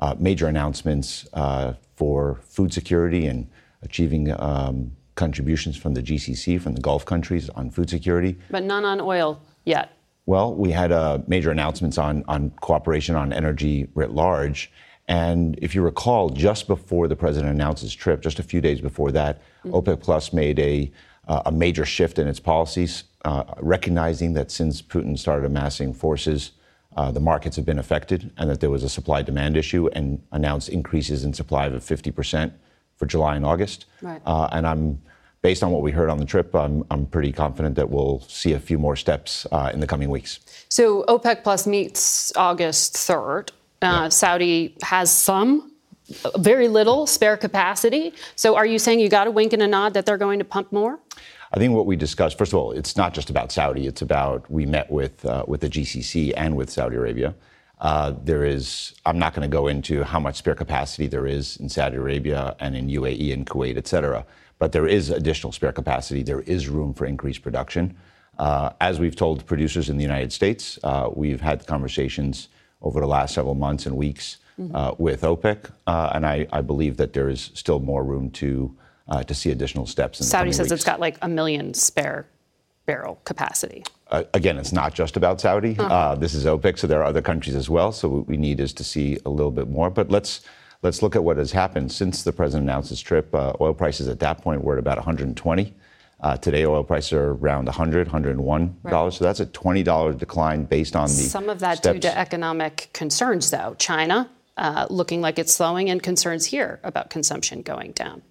[0.00, 3.46] Uh, major announcements uh, for food security and
[3.82, 8.38] achieving um, contributions from the GCC, from the Gulf countries on food security.
[8.50, 9.92] But none on oil yet.
[10.24, 14.72] Well, we had uh, major announcements on, on cooperation on energy writ large.
[15.06, 18.80] And if you recall, just before the president announced his trip, just a few days
[18.80, 19.74] before that, mm-hmm.
[19.74, 20.90] OPEC Plus made a,
[21.28, 26.52] uh, a major shift in its policies, uh, recognizing that since Putin started amassing forces,
[26.96, 30.22] uh, the markets have been affected and that there was a supply demand issue and
[30.32, 32.52] announced increases in supply of 50%
[32.96, 33.86] for July and August.
[34.02, 34.20] Right.
[34.26, 35.00] Uh, and I'm
[35.42, 38.52] based on what we heard on the trip, I'm, I'm pretty confident that we'll see
[38.52, 40.40] a few more steps uh, in the coming weeks.
[40.68, 43.50] So OPEC Plus meets August 3rd.
[43.82, 45.70] Uh, Saudi has some,
[46.36, 48.12] very little spare capacity.
[48.36, 50.44] So are you saying you got a wink and a nod that they're going to
[50.44, 50.98] pump more?
[51.52, 53.86] I think what we discussed, first of all, it's not just about Saudi.
[53.86, 57.34] It's about we met with uh, with the GCC and with Saudi Arabia.
[57.80, 61.56] Uh, there is, I'm not going to go into how much spare capacity there is
[61.56, 64.26] in Saudi Arabia and in UAE and Kuwait, et cetera,
[64.58, 66.22] but there is additional spare capacity.
[66.22, 67.96] There is room for increased production.
[68.38, 72.48] Uh, as we've told producers in the United States, uh, we've had conversations
[72.82, 74.76] over the last several months and weeks mm-hmm.
[74.76, 78.74] uh, with OPEC, uh, and I, I, believe that there is still more room to
[79.10, 80.20] uh, to see additional steps.
[80.20, 80.72] In Saudi says weeks.
[80.72, 82.26] it's got like a million spare
[82.86, 83.84] barrel capacity.
[84.10, 85.76] Uh, again, it's not just about Saudi.
[85.78, 86.14] Uh-huh.
[86.16, 87.92] this is OPEC, so there are other countries as well.
[87.92, 89.90] So what we need is to see a little bit more.
[89.90, 90.40] But let's
[90.82, 93.34] let's look at what has happened since the president announced his trip.
[93.34, 95.74] oil prices at that point were at about 120.
[96.22, 99.14] Uh, today, oil prices are around 100, 101 dollars.
[99.14, 99.18] Right.
[99.18, 101.94] So that's a 20 dollar decline based on the some of that steps.
[101.94, 103.74] due to economic concerns, though.
[103.78, 108.22] China uh, looking like it's slowing, and concerns here about consumption going down.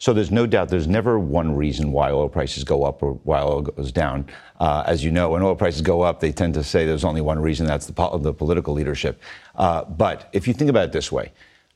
[0.00, 3.40] So there's no doubt there's never one reason why oil prices go up or why
[3.40, 4.26] oil goes down.
[4.60, 7.20] Uh, as you know, when oil prices go up, they tend to say there's only
[7.20, 7.66] one reason.
[7.66, 9.20] That's the, po- the political leadership.
[9.54, 11.32] Uh, but if you think about it this way,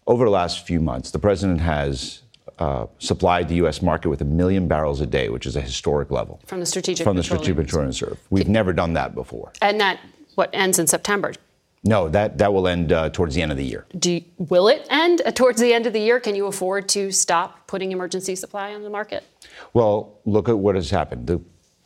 [0.06, 2.22] over the last few months, the president has
[2.58, 3.82] uh, supplied the U.S.
[3.82, 6.40] market with a million barrels a day, which is a historic level.
[6.46, 8.18] From the Strategic From the Strategic Petroleum Reserve.
[8.30, 9.52] We've never done that before.
[9.62, 10.00] And that,
[10.34, 11.34] what, ends in September?
[11.84, 13.86] No, that, that will end uh, towards the end of the year.
[13.98, 16.20] Do will it end uh, towards the end of the year?
[16.20, 19.24] Can you afford to stop putting emergency supply on the market?
[19.74, 21.26] Well, look at what has happened.
[21.26, 21.40] The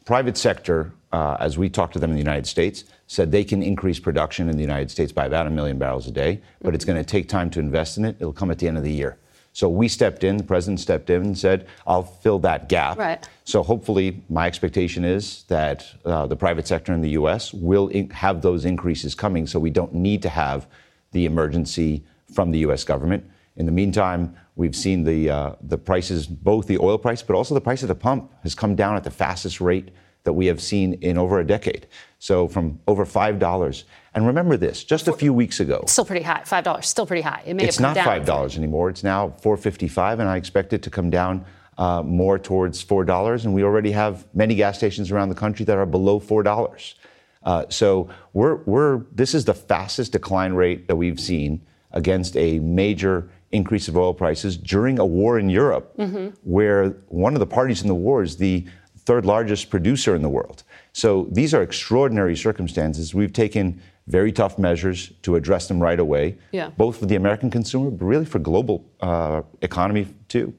[0.05, 3.62] private sector, uh, as we talked to them in the United States, said they can
[3.62, 6.74] increase production in the United States by about a million barrels a day, but mm-hmm.
[6.74, 8.16] it's going to take time to invest in it.
[8.18, 9.18] It'll come at the end of the year.
[9.53, 12.99] So we stepped in, the president stepped in and said, I'll fill that gap.
[12.99, 13.29] Right.
[13.45, 17.53] So hopefully, my expectation is that uh, the private sector in the U.S.
[17.53, 20.67] will in- have those increases coming so we don't need to have
[21.11, 22.83] the emergency from the U.S.
[22.83, 23.29] government.
[23.57, 27.53] In the meantime, we've seen the, uh, the prices, both the oil price, but also
[27.55, 29.91] the price at the pump has come down at the fastest rate
[30.25, 31.87] that we have seen in over a decade.
[32.19, 33.85] So from over five dollars.
[34.14, 36.42] And remember this: just a few weeks ago, still pretty high.
[36.44, 37.42] Five dollars, still pretty high.
[37.46, 38.90] It may it's not five dollars anymore.
[38.90, 41.44] It's now four fifty-five, and I expect it to come down
[41.79, 43.44] uh, more towards four dollars.
[43.44, 46.96] And we already have many gas stations around the country that are below four dollars.
[47.42, 51.61] Uh, so we're, we're this is the fastest decline rate that we've seen
[51.92, 56.29] against a major increase of oil prices during a war in Europe, mm-hmm.
[56.44, 58.64] where one of the parties in the war is the
[58.96, 60.62] third largest producer in the world.
[60.92, 63.14] So these are extraordinary circumstances.
[63.14, 66.71] We've taken very tough measures to address them right away, yeah.
[66.71, 70.53] both for the American consumer, but really for global uh, economy too.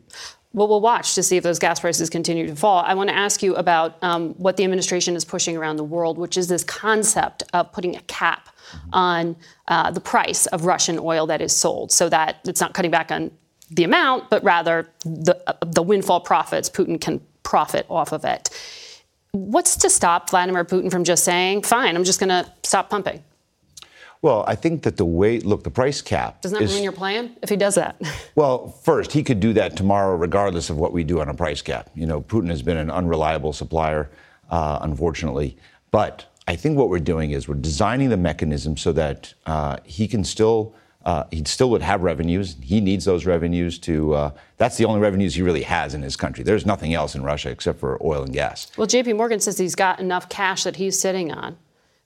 [0.56, 2.84] Well, we'll watch to see if those gas prices continue to fall.
[2.86, 6.20] I want to ask you about um, what the administration is pushing around the world,
[6.20, 8.90] which is this concept of putting a cap mm-hmm.
[8.94, 9.36] on
[9.68, 13.12] uh, the price of Russian oil that is sold, so that it's not cutting back
[13.12, 13.32] on
[13.72, 18.52] the amount, but rather the, uh, the windfall profits Putin can profit off of it.
[19.32, 23.24] What's to stop Vladimir Putin from just saying, fine, I'm just going to stop pumping?
[24.24, 26.42] Well, I think that the way, look, the price cap.
[26.42, 28.02] Doesn't that is, ruin your plan if he does that?
[28.36, 31.62] well, first, he could do that tomorrow, regardless of what we do on a price
[31.62, 31.90] cap.
[31.94, 34.10] You know, Putin has been an unreliable supplier,
[34.50, 35.58] uh, unfortunately.
[35.92, 40.08] But I think what we're doing is we're designing the mechanism so that uh, he
[40.08, 42.56] can still uh, he still would have revenues.
[42.62, 44.14] He needs those revenues to.
[44.14, 46.46] Uh, that's the only revenues he really has in his country.
[46.46, 48.72] There's nothing else in Russia except for oil and gas.
[48.78, 49.12] Well, J.P.
[49.12, 51.58] Morgan says he's got enough cash that he's sitting on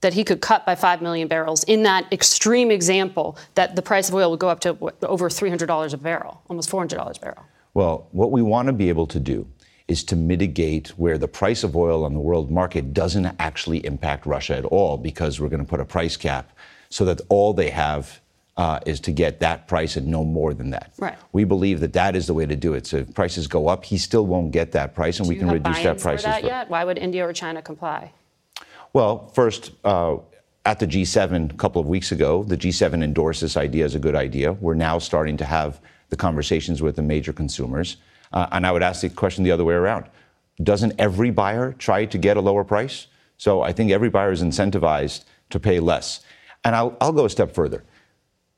[0.01, 4.09] that he could cut by 5 million barrels in that extreme example that the price
[4.09, 7.45] of oil would go up to over $300 a barrel, almost $400 a barrel.
[7.73, 9.47] Well, what we want to be able to do
[9.87, 14.25] is to mitigate where the price of oil on the world market doesn't actually impact
[14.25, 16.51] Russia at all because we're going to put a price cap
[16.89, 18.19] so that all they have
[18.57, 20.91] uh, is to get that price and no more than that.
[20.97, 21.15] Right.
[21.31, 22.87] We believe that that is the way to do it.
[22.87, 25.49] So if prices go up, he still won't get that price, and do we can
[25.49, 26.23] reduce that price.
[26.23, 26.69] For that yet?
[26.69, 28.11] Why would India or China comply?
[28.97, 29.73] Well, first.
[29.83, 30.17] Uh,
[30.65, 33.99] at the G7 a couple of weeks ago, the G7 endorsed this idea as a
[33.99, 34.53] good idea.
[34.53, 35.79] We're now starting to have
[36.09, 37.97] the conversations with the major consumers.
[38.33, 40.09] Uh, and I would ask the question the other way around.
[40.63, 43.05] Doesn't every buyer try to get a lower price?
[43.37, 46.21] So I think every buyer is incentivized to pay less.
[46.63, 47.83] And I'll, I'll go a step further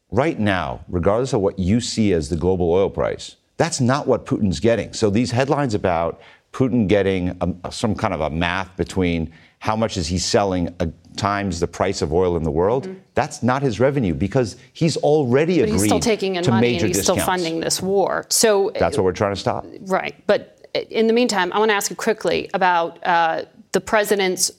[0.10, 4.26] right now, regardless of what you see as the global oil price, that's not what
[4.26, 4.94] Putin's getting.
[4.94, 6.22] So these headlines about
[6.54, 10.90] Putin getting a, some kind of a math between how much is he selling a,
[11.16, 13.00] times the price of oil in the world, mm-hmm.
[13.14, 16.72] that's not his revenue because he's already but agreed he's still taking in to money
[16.72, 17.22] major and he's discounts.
[17.22, 18.26] still funding this war.
[18.30, 19.66] So that's what we're trying to stop.
[19.82, 24.52] Right, but in the meantime, I want to ask you quickly about uh, the president's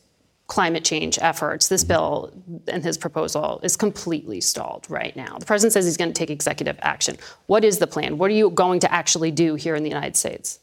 [0.48, 1.68] climate change efforts.
[1.68, 2.32] This bill
[2.66, 5.38] and his proposal is completely stalled right now.
[5.38, 7.16] The president says he's going to take executive action.
[7.46, 8.18] What is the plan?
[8.18, 10.58] What are you going to actually do here in the United States?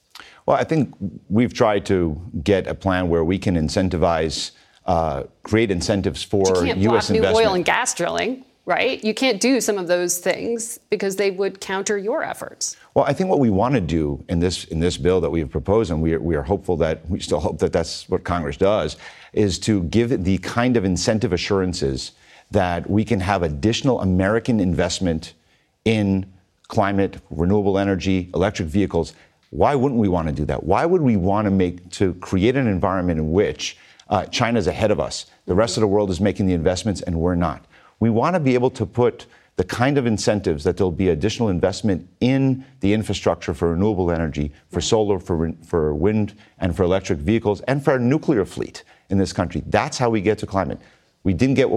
[0.47, 0.95] Well, I think
[1.29, 4.51] we've tried to get a plan where we can incentivize,
[4.85, 7.07] uh, create incentives for you can't U.S.
[7.07, 7.21] block investment.
[7.21, 8.45] new oil and gas drilling.
[8.65, 9.03] right?
[9.03, 12.77] You can't do some of those things because they would counter your efforts.
[12.93, 15.41] Well, I think what we want to do in this in this bill that we
[15.41, 18.23] have proposed, and we are, we are hopeful that we still hope that that's what
[18.23, 18.95] Congress does,
[19.33, 22.13] is to give the kind of incentive assurances
[22.51, 25.33] that we can have additional American investment
[25.83, 26.25] in
[26.69, 29.13] climate, renewable energy, electric vehicles.
[29.49, 30.63] Why wouldn't we want to do that?
[30.63, 33.77] Why would we want to make to create an environment in which
[34.09, 37.19] uh, China's ahead of us, the rest of the world is making the investments, and
[37.19, 37.65] we're not?
[37.99, 39.25] We want to be able to put
[39.55, 44.53] the kind of incentives that there'll be additional investment in the infrastructure for renewable energy,
[44.69, 49.17] for solar, for, for wind, and for electric vehicles, and for our nuclear fleet in
[49.17, 49.63] this country.
[49.65, 50.79] That's how we get to climate.
[51.23, 51.69] We didn't get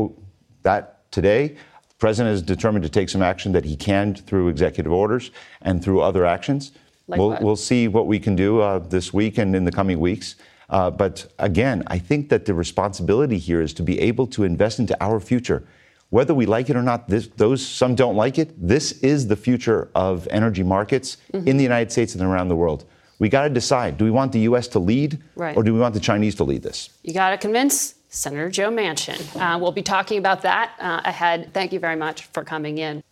[0.63, 1.49] that today.
[1.89, 5.31] The president is determined to take some action that he can through executive orders
[5.63, 6.73] and through other actions.
[7.11, 10.01] Like we'll, we'll see what we can do uh, this week and in the coming
[10.01, 10.37] weeks.
[10.69, 14.79] Uh, but again, I think that the responsibility here is to be able to invest
[14.79, 15.67] into our future
[16.11, 18.51] whether we like it or not, this, those some don't like it.
[18.61, 21.49] This is the future of energy markets mm-hmm.
[21.49, 22.85] in the United States and around the world.
[23.19, 24.67] We got to decide: do we want the U.S.
[24.69, 25.57] to lead, right.
[25.57, 26.91] or do we want the Chinese to lead this?
[27.03, 29.21] You got to convince Senator Joe Manchin.
[29.37, 31.53] Uh, we'll be talking about that uh, ahead.
[31.53, 33.03] Thank you very much for coming in.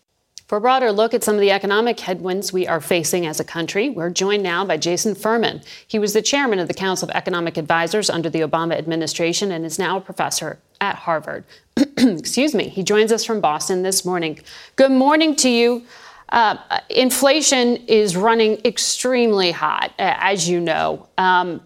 [0.49, 3.45] For a broader look at some of the economic headwinds we are facing as a
[3.45, 5.61] country, we're joined now by Jason Furman.
[5.87, 9.67] He was the chairman of the Council of Economic Advisors under the Obama administration and
[9.67, 11.45] is now a professor at Harvard.
[11.99, 12.71] Excuse me.
[12.71, 14.41] He joins us from Boston this morning.
[14.77, 15.85] Good morning to you.
[16.31, 16.57] Uh,
[16.89, 21.11] inflation is running extremely hot, as you know.
[21.19, 21.61] Um,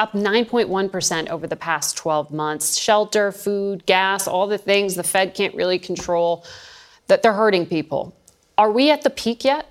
[0.00, 2.76] up 9.1% over the past 12 months.
[2.76, 6.44] Shelter, food, gas, all the things the Fed can't really control,
[7.06, 8.12] that they're hurting people.
[8.56, 9.68] Are we at the peak yet?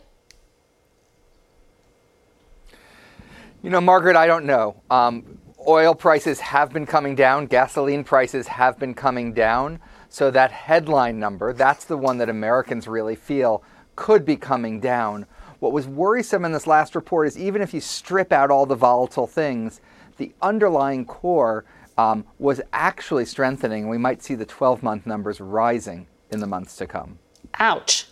[3.62, 4.82] You know, Margaret, I don't know.
[4.90, 9.80] Um, oil prices have been coming down, gasoline prices have been coming down.
[10.10, 13.64] So that headline number, that's the one that Americans really feel
[13.96, 15.26] could be coming down.
[15.60, 18.76] What was worrisome in this last report is even if you strip out all the
[18.76, 19.80] volatile things,
[20.18, 21.64] the underlying core
[21.98, 23.88] um, was actually strengthening.
[23.88, 27.18] We might see the 12 month numbers rising in the months to come.
[27.60, 28.08] Ouch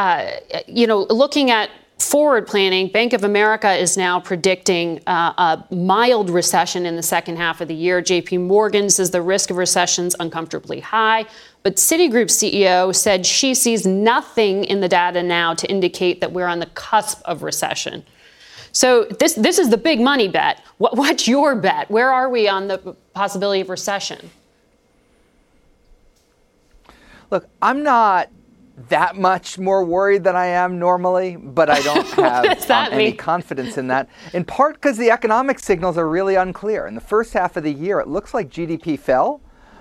[0.00, 0.30] uh,
[0.66, 6.30] you know, looking at forward planning, Bank of America is now predicting uh, a mild
[6.30, 8.00] recession in the second half of the year.
[8.00, 11.26] JP Morgan says the risk of recession is uncomfortably high.
[11.62, 16.46] But Citigroup's CEO said she sees nothing in the data now to indicate that we're
[16.46, 18.02] on the cusp of recession.
[18.72, 20.62] So this this is the big money bet.
[20.78, 21.90] What, what's your bet?
[21.90, 24.30] Where are we on the possibility of recession?
[27.30, 28.30] Look, I'm not
[28.88, 33.76] that much more worried than I am normally, but I don't have um, any confidence
[33.78, 34.08] in that.
[34.32, 36.86] In part because the economic signals are really unclear.
[36.86, 39.40] In the first half of the year, it looks like GDP fell,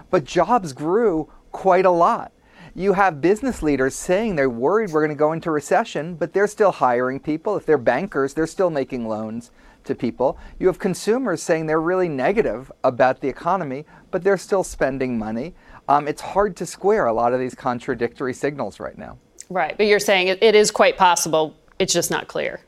[0.10, 2.32] but jobs grew quite a lot.
[2.76, 6.48] You have business leaders saying they're worried we're going to go into recession, but they're
[6.48, 7.58] still hiring people.
[7.58, 9.52] If they're bankers, they're still making loans
[9.86, 10.38] to people.
[10.60, 15.56] You have consumers saying they're really negative about the economy, but they're still spending money
[15.90, 19.18] um, it's hard to square a lot of these contradictory signals right now.
[19.50, 21.58] Right, but you're saying it, it is quite possible.
[21.80, 22.62] It's just not clear.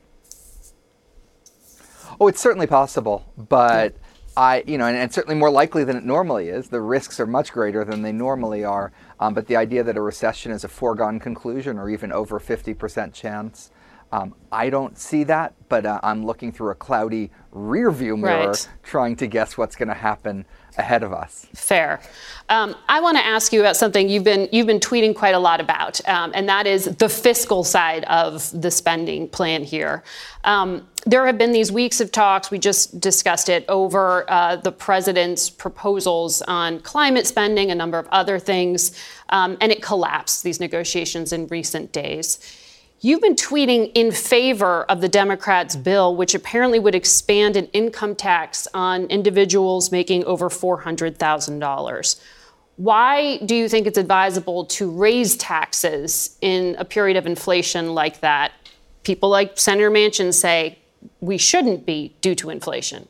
[2.19, 3.95] Oh, it's certainly possible, but
[4.35, 6.69] I, you know, and, and, certainly more likely than it normally is.
[6.69, 8.91] The risks are much greater than they normally are.
[9.19, 13.13] Um, but the idea that a recession is a foregone conclusion or even over 50%
[13.13, 13.69] chance,
[14.11, 15.53] um, I don't see that.
[15.69, 18.69] But uh, I'm looking through a cloudy rear view mirror, right.
[18.81, 20.45] trying to guess what's going to happen
[20.77, 21.47] ahead of us.
[21.53, 22.01] Fair.
[22.49, 25.39] Um, I want to ask you about something you've been you've been tweeting quite a
[25.39, 30.03] lot about, um, and that is the fiscal side of the spending plan here.
[30.43, 32.51] Um, there have been these weeks of talks.
[32.51, 38.07] We just discussed it over uh, the president's proposals on climate spending, a number of
[38.11, 38.91] other things,
[39.29, 40.43] um, and it collapsed.
[40.43, 42.39] These negotiations in recent days.
[43.03, 48.13] You've been tweeting in favor of the Democrats' bill, which apparently would expand an income
[48.15, 52.21] tax on individuals making over $400,000.
[52.75, 58.19] Why do you think it's advisable to raise taxes in a period of inflation like
[58.19, 58.51] that?
[59.01, 60.77] People like Senator Manchin say
[61.21, 63.07] we shouldn't be due to inflation.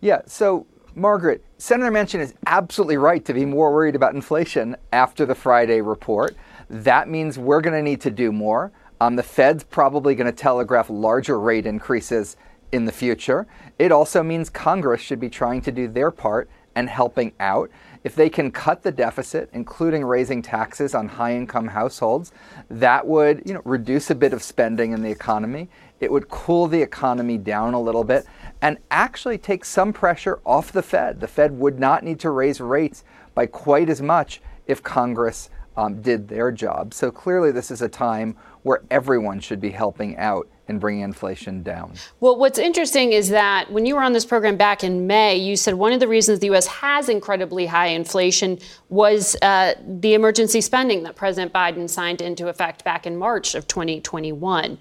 [0.00, 0.64] Yeah, so
[0.94, 5.80] Margaret, Senator Manchin is absolutely right to be more worried about inflation after the Friday
[5.80, 6.36] report.
[6.68, 8.72] That means we're going to need to do more.
[9.00, 12.36] Um, the Fed's probably going to telegraph larger rate increases
[12.72, 13.46] in the future.
[13.78, 17.70] It also means Congress should be trying to do their part and helping out.
[18.02, 22.32] If they can cut the deficit, including raising taxes on high income households,
[22.68, 25.68] that would you know, reduce a bit of spending in the economy.
[26.00, 28.26] It would cool the economy down a little bit
[28.60, 31.20] and actually take some pressure off the Fed.
[31.20, 33.04] The Fed would not need to raise rates
[33.34, 36.94] by quite as much if Congress um, did their job.
[36.94, 41.62] So clearly, this is a time where everyone should be helping out and bringing inflation
[41.62, 41.92] down.
[42.20, 45.56] Well, what's interesting is that when you were on this program back in May, you
[45.56, 46.66] said one of the reasons the U.S.
[46.66, 48.58] has incredibly high inflation
[48.88, 53.68] was uh, the emergency spending that President Biden signed into effect back in March of
[53.68, 54.78] 2021.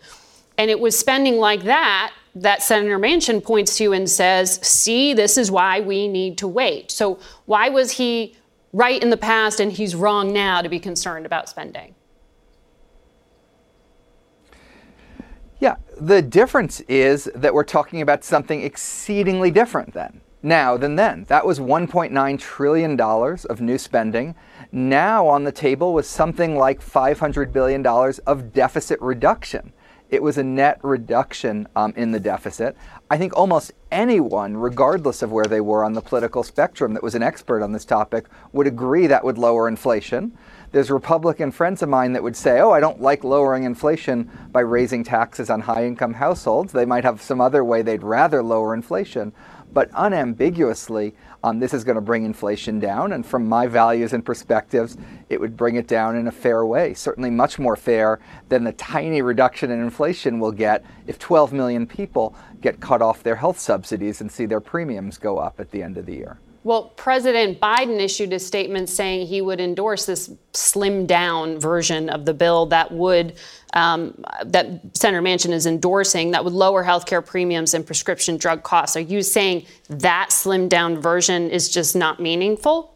[0.57, 5.37] And it was spending like that that Senator Manchin points to and says, see, this
[5.37, 6.89] is why we need to wait.
[6.89, 8.35] So, why was he
[8.73, 11.95] right in the past and he's wrong now to be concerned about spending?
[15.59, 20.19] Yeah, the difference is that we're talking about something exceedingly different then.
[20.45, 21.23] Now than then.
[21.29, 24.35] That was $1.9 trillion of new spending.
[24.73, 27.85] Now on the table was something like $500 billion
[28.27, 29.71] of deficit reduction.
[30.13, 32.77] It was a net reduction um, in the deficit.
[33.09, 37.15] I think almost anyone, regardless of where they were on the political spectrum, that was
[37.15, 40.37] an expert on this topic, would agree that would lower inflation.
[40.71, 44.59] There's Republican friends of mine that would say, oh, I don't like lowering inflation by
[44.59, 46.73] raising taxes on high income households.
[46.73, 49.33] They might have some other way they'd rather lower inflation.
[49.73, 53.13] But unambiguously, um, this is going to bring inflation down.
[53.13, 54.97] And from my values and perspectives,
[55.29, 58.19] it would bring it down in a fair way, certainly much more fair
[58.49, 63.23] than the tiny reduction in inflation we'll get if 12 million people get cut off
[63.23, 66.39] their health subsidies and see their premiums go up at the end of the year.
[66.65, 72.23] Well, President Biden issued a statement saying he would endorse this slimmed down version of
[72.23, 73.35] the bill that would
[73.73, 78.95] um, that Senator Manchin is endorsing that would lower healthcare premiums and prescription drug costs.
[78.95, 82.95] Are you saying that slimmed down version is just not meaningful?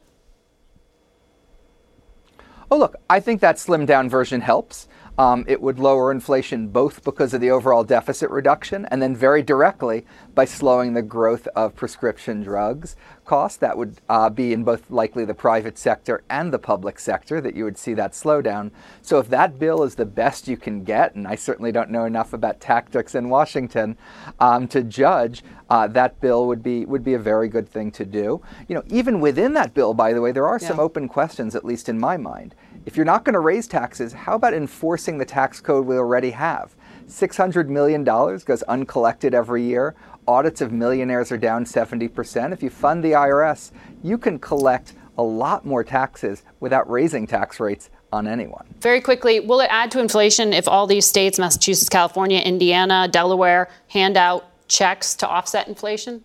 [2.70, 4.88] Oh, look, I think that slimmed down version helps.
[5.18, 9.42] Um, it would lower inflation both because of the overall deficit reduction and then very
[9.42, 10.06] directly
[10.36, 12.96] by slowing the growth of prescription drugs
[13.26, 13.58] costs.
[13.58, 17.56] That would uh, be in both likely the private sector and the public sector that
[17.56, 18.72] you would see that slowdown.
[19.02, 22.06] So if that bill is the best you can get, and I certainly don't know
[22.06, 23.98] enough about tactics in Washington
[24.40, 28.06] um, to judge, uh, that bill would be would be a very good thing to
[28.06, 28.42] do.
[28.68, 30.68] You know, even within that bill, by the way, there are yeah.
[30.68, 32.56] some open questions, at least in my mind.
[32.88, 36.32] If you're not going to raise taxes, how about enforcing the tax code we already
[36.32, 36.74] have?
[37.10, 39.94] $600 million goes uncollected every year.
[40.26, 42.54] Audits of millionaires are down 70%.
[42.54, 43.72] If you fund the IRS,
[44.04, 48.74] you can collect a lot more taxes without raising tax rates on anyone.
[48.80, 53.70] Very quickly, will it add to inflation if all these states, Massachusetts, California, Indiana, Delaware,
[53.90, 56.24] hand out checks to offset inflation?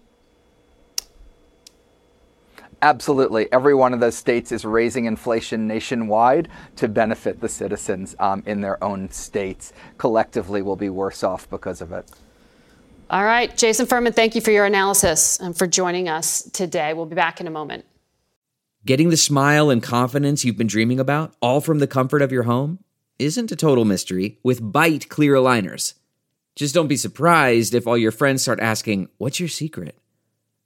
[2.83, 3.51] Absolutely.
[3.53, 8.61] Every one of those states is raising inflation nationwide to benefit the citizens um, in
[8.61, 9.73] their own states.
[9.99, 12.11] Collectively, we'll be worse off because of it.
[13.09, 13.57] All right.
[13.57, 16.93] Jason Furman, thank you for your analysis and for joining us today.
[16.93, 17.85] We'll be back in a moment.
[18.85, 22.43] Getting the smile and confidence you've been dreaming about, all from the comfort of your
[22.43, 22.81] home,
[23.21, 25.95] isn't a total mystery with Byte clear aligners.
[26.57, 29.97] Just don't be surprised if all your friends start asking, What's your secret?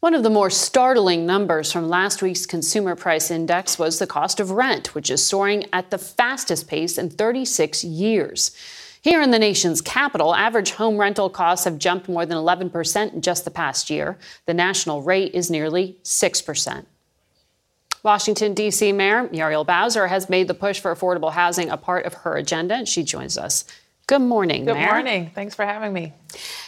[0.00, 4.40] One of the more startling numbers from last week's consumer price index was the cost
[4.40, 8.54] of rent, which is soaring at the fastest pace in 36 years.
[9.00, 13.22] Here in the nation's capital, average home rental costs have jumped more than 11% in
[13.22, 14.18] just the past year.
[14.44, 16.84] The national rate is nearly 6%.
[18.02, 18.92] Washington, D.C.
[18.92, 22.74] Mayor Muriel Bowser has made the push for affordable housing a part of her agenda,
[22.74, 23.64] and she joins us.
[24.06, 24.92] Good morning, Good Mayor.
[24.92, 25.30] morning.
[25.34, 26.12] Thanks for having me.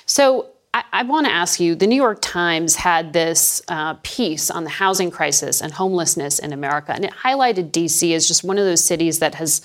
[0.06, 4.50] So, I, I want to ask you the New York Times had this uh, piece
[4.50, 8.58] on the housing crisis and homelessness in America, and it highlighted DC as just one
[8.58, 9.62] of those cities that has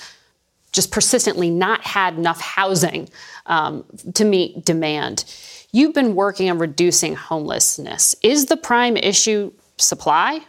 [0.72, 3.08] just persistently not had enough housing
[3.46, 3.86] um,
[4.16, 5.24] to meet demand.
[5.72, 8.16] You've been working on reducing homelessness.
[8.24, 10.42] Is the prime issue supply?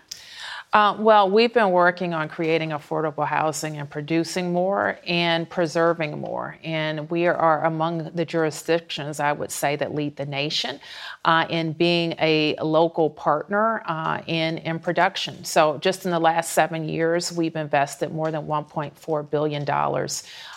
[0.75, 6.59] Uh, well, we've been working on creating affordable housing and producing more and preserving more.
[6.65, 10.81] And we are among the jurisdictions, I would say, that lead the nation
[11.25, 15.45] uh, in being a local partner uh, in, in production.
[15.45, 19.65] So, just in the last seven years, we've invested more than $1.4 billion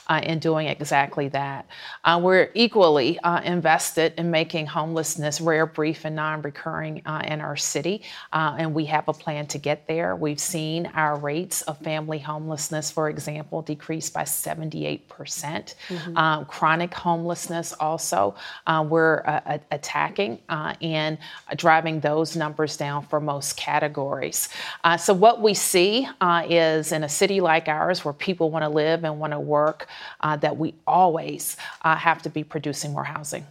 [0.08, 1.68] uh, in doing exactly that.
[2.03, 7.41] Uh, we're equally uh, invested in making homelessness rare, brief, and non recurring uh, in
[7.41, 8.01] our city,
[8.34, 10.16] uh, and we have a plan to get there.
[10.16, 15.08] We've seen our rates of family homelessness, for example, decrease by 78%.
[15.08, 16.18] percent mm-hmm.
[16.18, 18.36] Um, chronic homelessness, also,
[18.66, 19.22] uh, we're
[19.72, 21.18] attacking and
[21.55, 24.49] driving those numbers down for most categories.
[24.97, 26.08] so, what we see
[26.49, 29.88] is in a city like ours where people want to live and want to work,
[30.22, 33.45] uh, that we always uh, have to be producing more housing.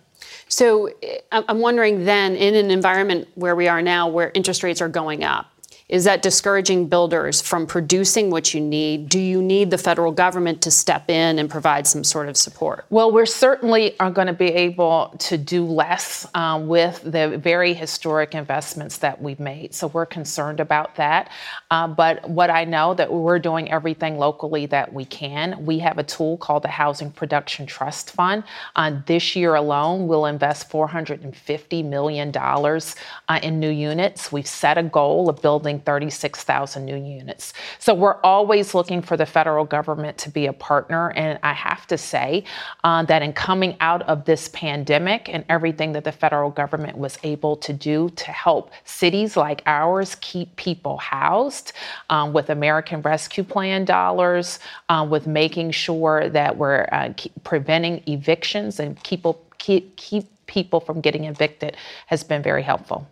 [0.49, 0.91] So
[1.31, 5.25] I'm wondering then, in an environment where we are now, where interest rates are going
[5.25, 5.47] up,
[5.89, 9.09] is that discouraging builders from producing what you need?
[9.09, 12.87] Do you need the federal government to step in and provide some sort of support?
[12.91, 17.72] Well, we're certainly are going to be able to do less um, with the very
[17.72, 19.74] historic investments that we've made.
[19.74, 21.30] So we're concerned about that.
[21.70, 25.64] Uh, but what I know that we're doing everything locally that we can.
[25.64, 28.43] We have a tool called the Housing Production Trust Fund.
[28.74, 34.32] Uh, this year alone, we'll invest $450 million uh, in new units.
[34.32, 37.53] We've set a goal of building building 36,000 new units.
[37.79, 41.11] So we're always looking for the federal government to be a partner.
[41.11, 42.45] And I have to say
[42.85, 47.18] uh, that in coming out of this pandemic and everything that the federal government was
[47.22, 51.72] able to do to help cities like ours keep people housed
[52.11, 54.59] um, with American Rescue Plan dollars,
[54.89, 57.12] uh, with making sure that we're uh,
[57.45, 59.24] preventing evictions and keep,
[59.59, 63.07] keep people from getting evicted has been very helpful.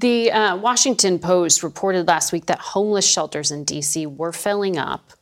[0.00, 4.06] The uh, Washington Post reported last week that homeless shelters in D.C.
[4.06, 5.12] were filling up.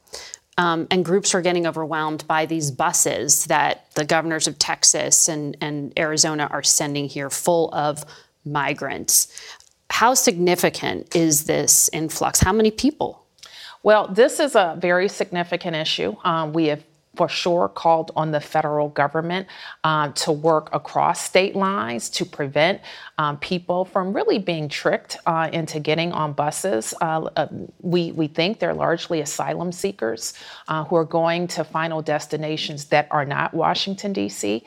[0.56, 5.56] Um, and groups are getting overwhelmed by these buses that the governors of Texas and,
[5.60, 8.04] and Arizona are sending here full of
[8.44, 9.26] migrants.
[9.90, 12.38] How significant is this influx?
[12.38, 13.24] How many people?
[13.82, 16.14] Well, this is a very significant issue.
[16.22, 16.84] Um, we have
[17.18, 19.48] for sure called on the federal government
[19.82, 22.80] uh, to work across state lines to prevent
[23.18, 26.94] um, people from really being tricked uh, into getting on buses.
[27.00, 27.48] Uh, uh,
[27.80, 30.34] we, we think they're largely asylum seekers
[30.68, 34.62] uh, who are going to final destinations that are not Washington, D.C.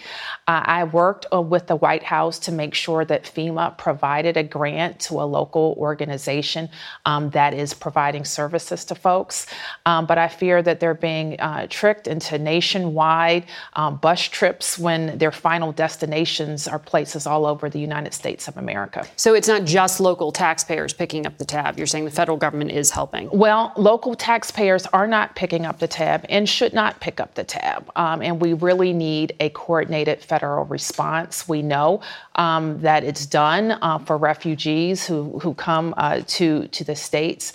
[0.47, 4.43] Uh, I worked uh, with the White House to make sure that FEMA provided a
[4.43, 6.70] grant to a local organization
[7.06, 9.47] um, that is providing services to folks.
[9.86, 11.38] Um, but I fear that they're being
[11.70, 17.80] tricked into nationwide um, bus trips when their final destinations are places all over the
[17.80, 19.06] United States of America.
[19.16, 21.78] So it's not just local taxpayers picking up the tab.
[21.78, 23.30] You're saying the federal government is helping.
[23.32, 27.44] Well, local taxpayers are not picking up the tab and should not pick up the
[27.44, 27.89] tab.
[27.96, 31.48] Um, and we really need a coordinated federal response.
[31.48, 32.02] We know
[32.36, 37.54] um, that it's done uh, for refugees who, who come uh, to, to the states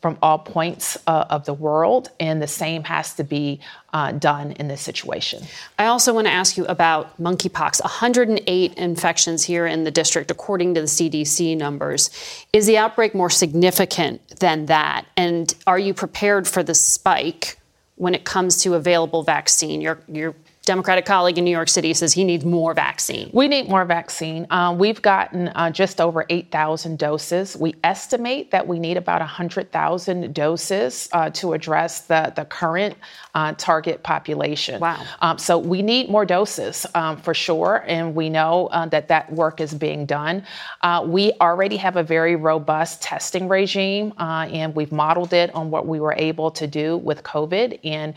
[0.00, 3.60] from all points uh, of the world, and the same has to be
[3.92, 5.42] uh, done in this situation.
[5.78, 10.74] I also want to ask you about monkeypox 108 infections here in the district, according
[10.74, 12.10] to the CDC numbers.
[12.52, 15.06] Is the outbreak more significant than that?
[15.16, 17.58] And are you prepared for the spike
[17.96, 19.80] when it comes to available vaccine?
[20.68, 23.30] Democratic colleague in New York City says he needs more vaccine.
[23.32, 24.46] We need more vaccine.
[24.50, 27.56] Uh, we've gotten uh, just over 8,000 doses.
[27.56, 32.98] We estimate that we need about 100,000 doses uh, to address the, the current
[33.34, 34.78] uh, target population.
[34.78, 35.02] Wow.
[35.22, 39.32] Um, so we need more doses um, for sure, and we know uh, that that
[39.32, 40.44] work is being done.
[40.82, 45.86] Uh, we already have a very robust testing regime, and we've modeled it on what
[45.86, 48.12] we were able to do with COVID, and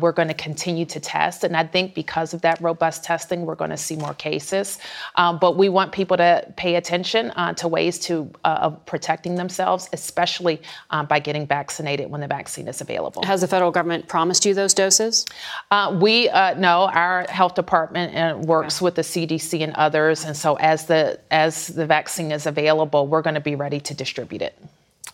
[0.00, 1.42] we're going to continue to test.
[1.42, 4.78] And I think think because of that robust testing, we're going to see more cases.
[5.16, 9.36] Um, but we want people to pay attention uh, to ways to uh, of protecting
[9.36, 10.60] themselves, especially
[10.90, 13.22] uh, by getting vaccinated when the vaccine is available.
[13.24, 15.26] Has the federal government promised you those doses?
[15.70, 18.84] Uh, we uh, know our health department uh, works okay.
[18.84, 23.22] with the CDC and others, and so as the as the vaccine is available, we're
[23.22, 24.54] going to be ready to distribute it.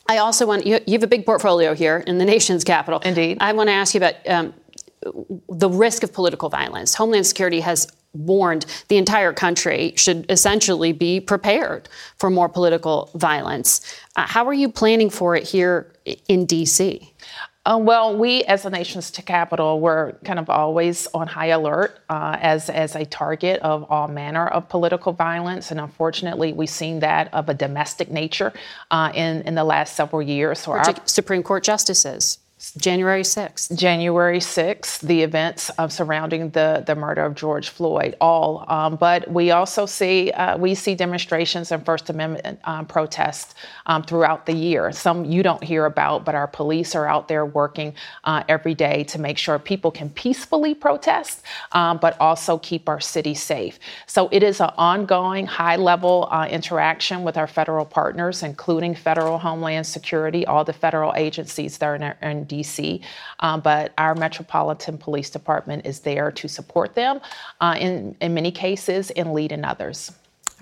[0.06, 3.00] I also want you, you have a big portfolio here in the nation's capital.
[3.00, 3.38] Indeed.
[3.40, 4.52] I want to ask you about um,
[5.48, 6.94] the risk of political violence.
[6.94, 13.80] Homeland Security has warned the entire country should essentially be prepared for more political violence.
[14.16, 15.92] Uh, how are you planning for it here
[16.28, 17.12] in D.C.?
[17.66, 22.36] Um, well, we as a nation's capital, we're kind of always on high alert uh,
[22.40, 27.32] as as a target of all manner of political violence, and unfortunately, we've seen that
[27.32, 28.52] of a domestic nature
[28.90, 30.60] uh, in in the last several years.
[30.60, 32.38] So our Supreme Court justices.
[32.72, 33.76] January 6th.
[33.76, 38.64] January 6th, the events of surrounding the, the murder of George Floyd, all.
[38.68, 43.54] Um, but we also see uh, we see demonstrations and First Amendment um, protests
[43.86, 44.92] um, throughout the year.
[44.92, 47.94] Some you don't hear about, but our police are out there working
[48.24, 51.42] uh, every day to make sure people can peacefully protest,
[51.72, 53.78] um, but also keep our city safe.
[54.06, 59.86] So it is an ongoing, high-level uh, interaction with our federal partners, including Federal Homeland
[59.86, 63.00] Security, all the federal agencies that are in, in DC,
[63.40, 67.20] um, but our Metropolitan Police Department is there to support them
[67.60, 70.12] uh, in, in many cases and lead in others.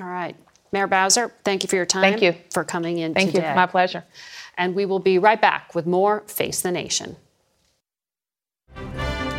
[0.01, 0.37] All right.
[0.73, 2.03] Mayor Bowser, thank you for your time.
[2.03, 2.35] Thank you.
[2.51, 3.49] For coming in thank today.
[3.49, 3.55] you.
[3.55, 4.05] My pleasure.
[4.57, 7.17] And we will be right back with more Face the Nation.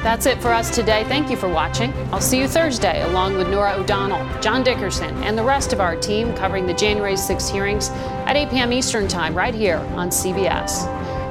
[0.04, 1.06] That's it for us today.
[1.06, 1.94] Thank you for watching.
[2.12, 5.96] I'll see you Thursday along with Norah O'Donnell, John Dickerson, and the rest of our
[5.96, 7.90] team covering the January 6 hearings
[8.28, 8.74] at 8 p.m.
[8.74, 10.86] Eastern Time right here on CBS.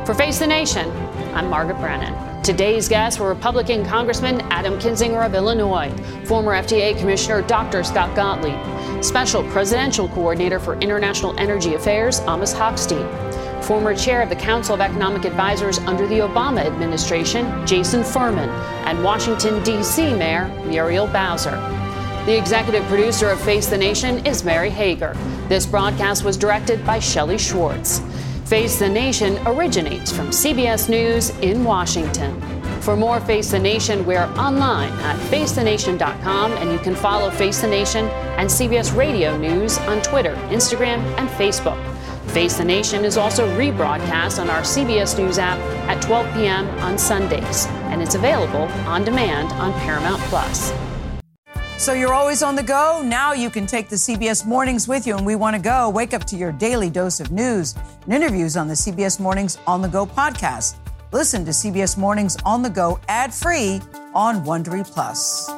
[0.06, 0.88] For Face the Nation,
[1.34, 2.42] I'm Margaret Brennan.
[2.42, 5.90] Today's guests were Republican Congressman Adam Kinzinger of Illinois,
[6.26, 7.82] former FDA Commissioner Dr.
[7.82, 8.58] Scott Gottlieb,
[9.02, 13.08] Special Presidential Coordinator for International Energy Affairs Amos Hochstein,
[13.64, 18.50] former chair of the Council of Economic Advisors under the Obama administration Jason Furman,
[18.86, 20.12] and Washington, D.C.
[20.12, 21.56] Mayor Muriel Bowser.
[22.26, 25.14] The executive producer of Face the Nation is Mary Hager.
[25.48, 28.02] This broadcast was directed by Shelley Schwartz.
[28.52, 32.38] Face the Nation originates from CBS News in Washington.
[32.82, 37.66] For more Face the Nation, we're online at facethenation.com and you can follow Face the
[37.66, 38.04] Nation
[38.36, 41.82] and CBS Radio News on Twitter, Instagram, and Facebook.
[42.32, 46.68] Face the Nation is also rebroadcast on our CBS News app at 12 p.m.
[46.80, 50.74] on Sundays, and it's available on demand on Paramount Plus.
[51.82, 53.02] So you're always on the go?
[53.04, 55.90] Now you can take the CBS Mornings with you, and we want to go.
[55.90, 57.74] Wake up to your daily dose of news
[58.04, 60.76] and interviews on the CBS Mornings On the Go podcast.
[61.10, 63.80] Listen to CBS Mornings On the Go ad free
[64.14, 65.48] on Wondery Plus.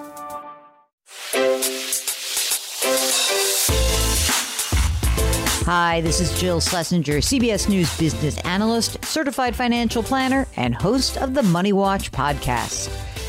[5.66, 11.34] Hi, this is Jill Schlesinger, CBS News business analyst, certified financial planner, and host of
[11.34, 13.13] the Money Watch podcast.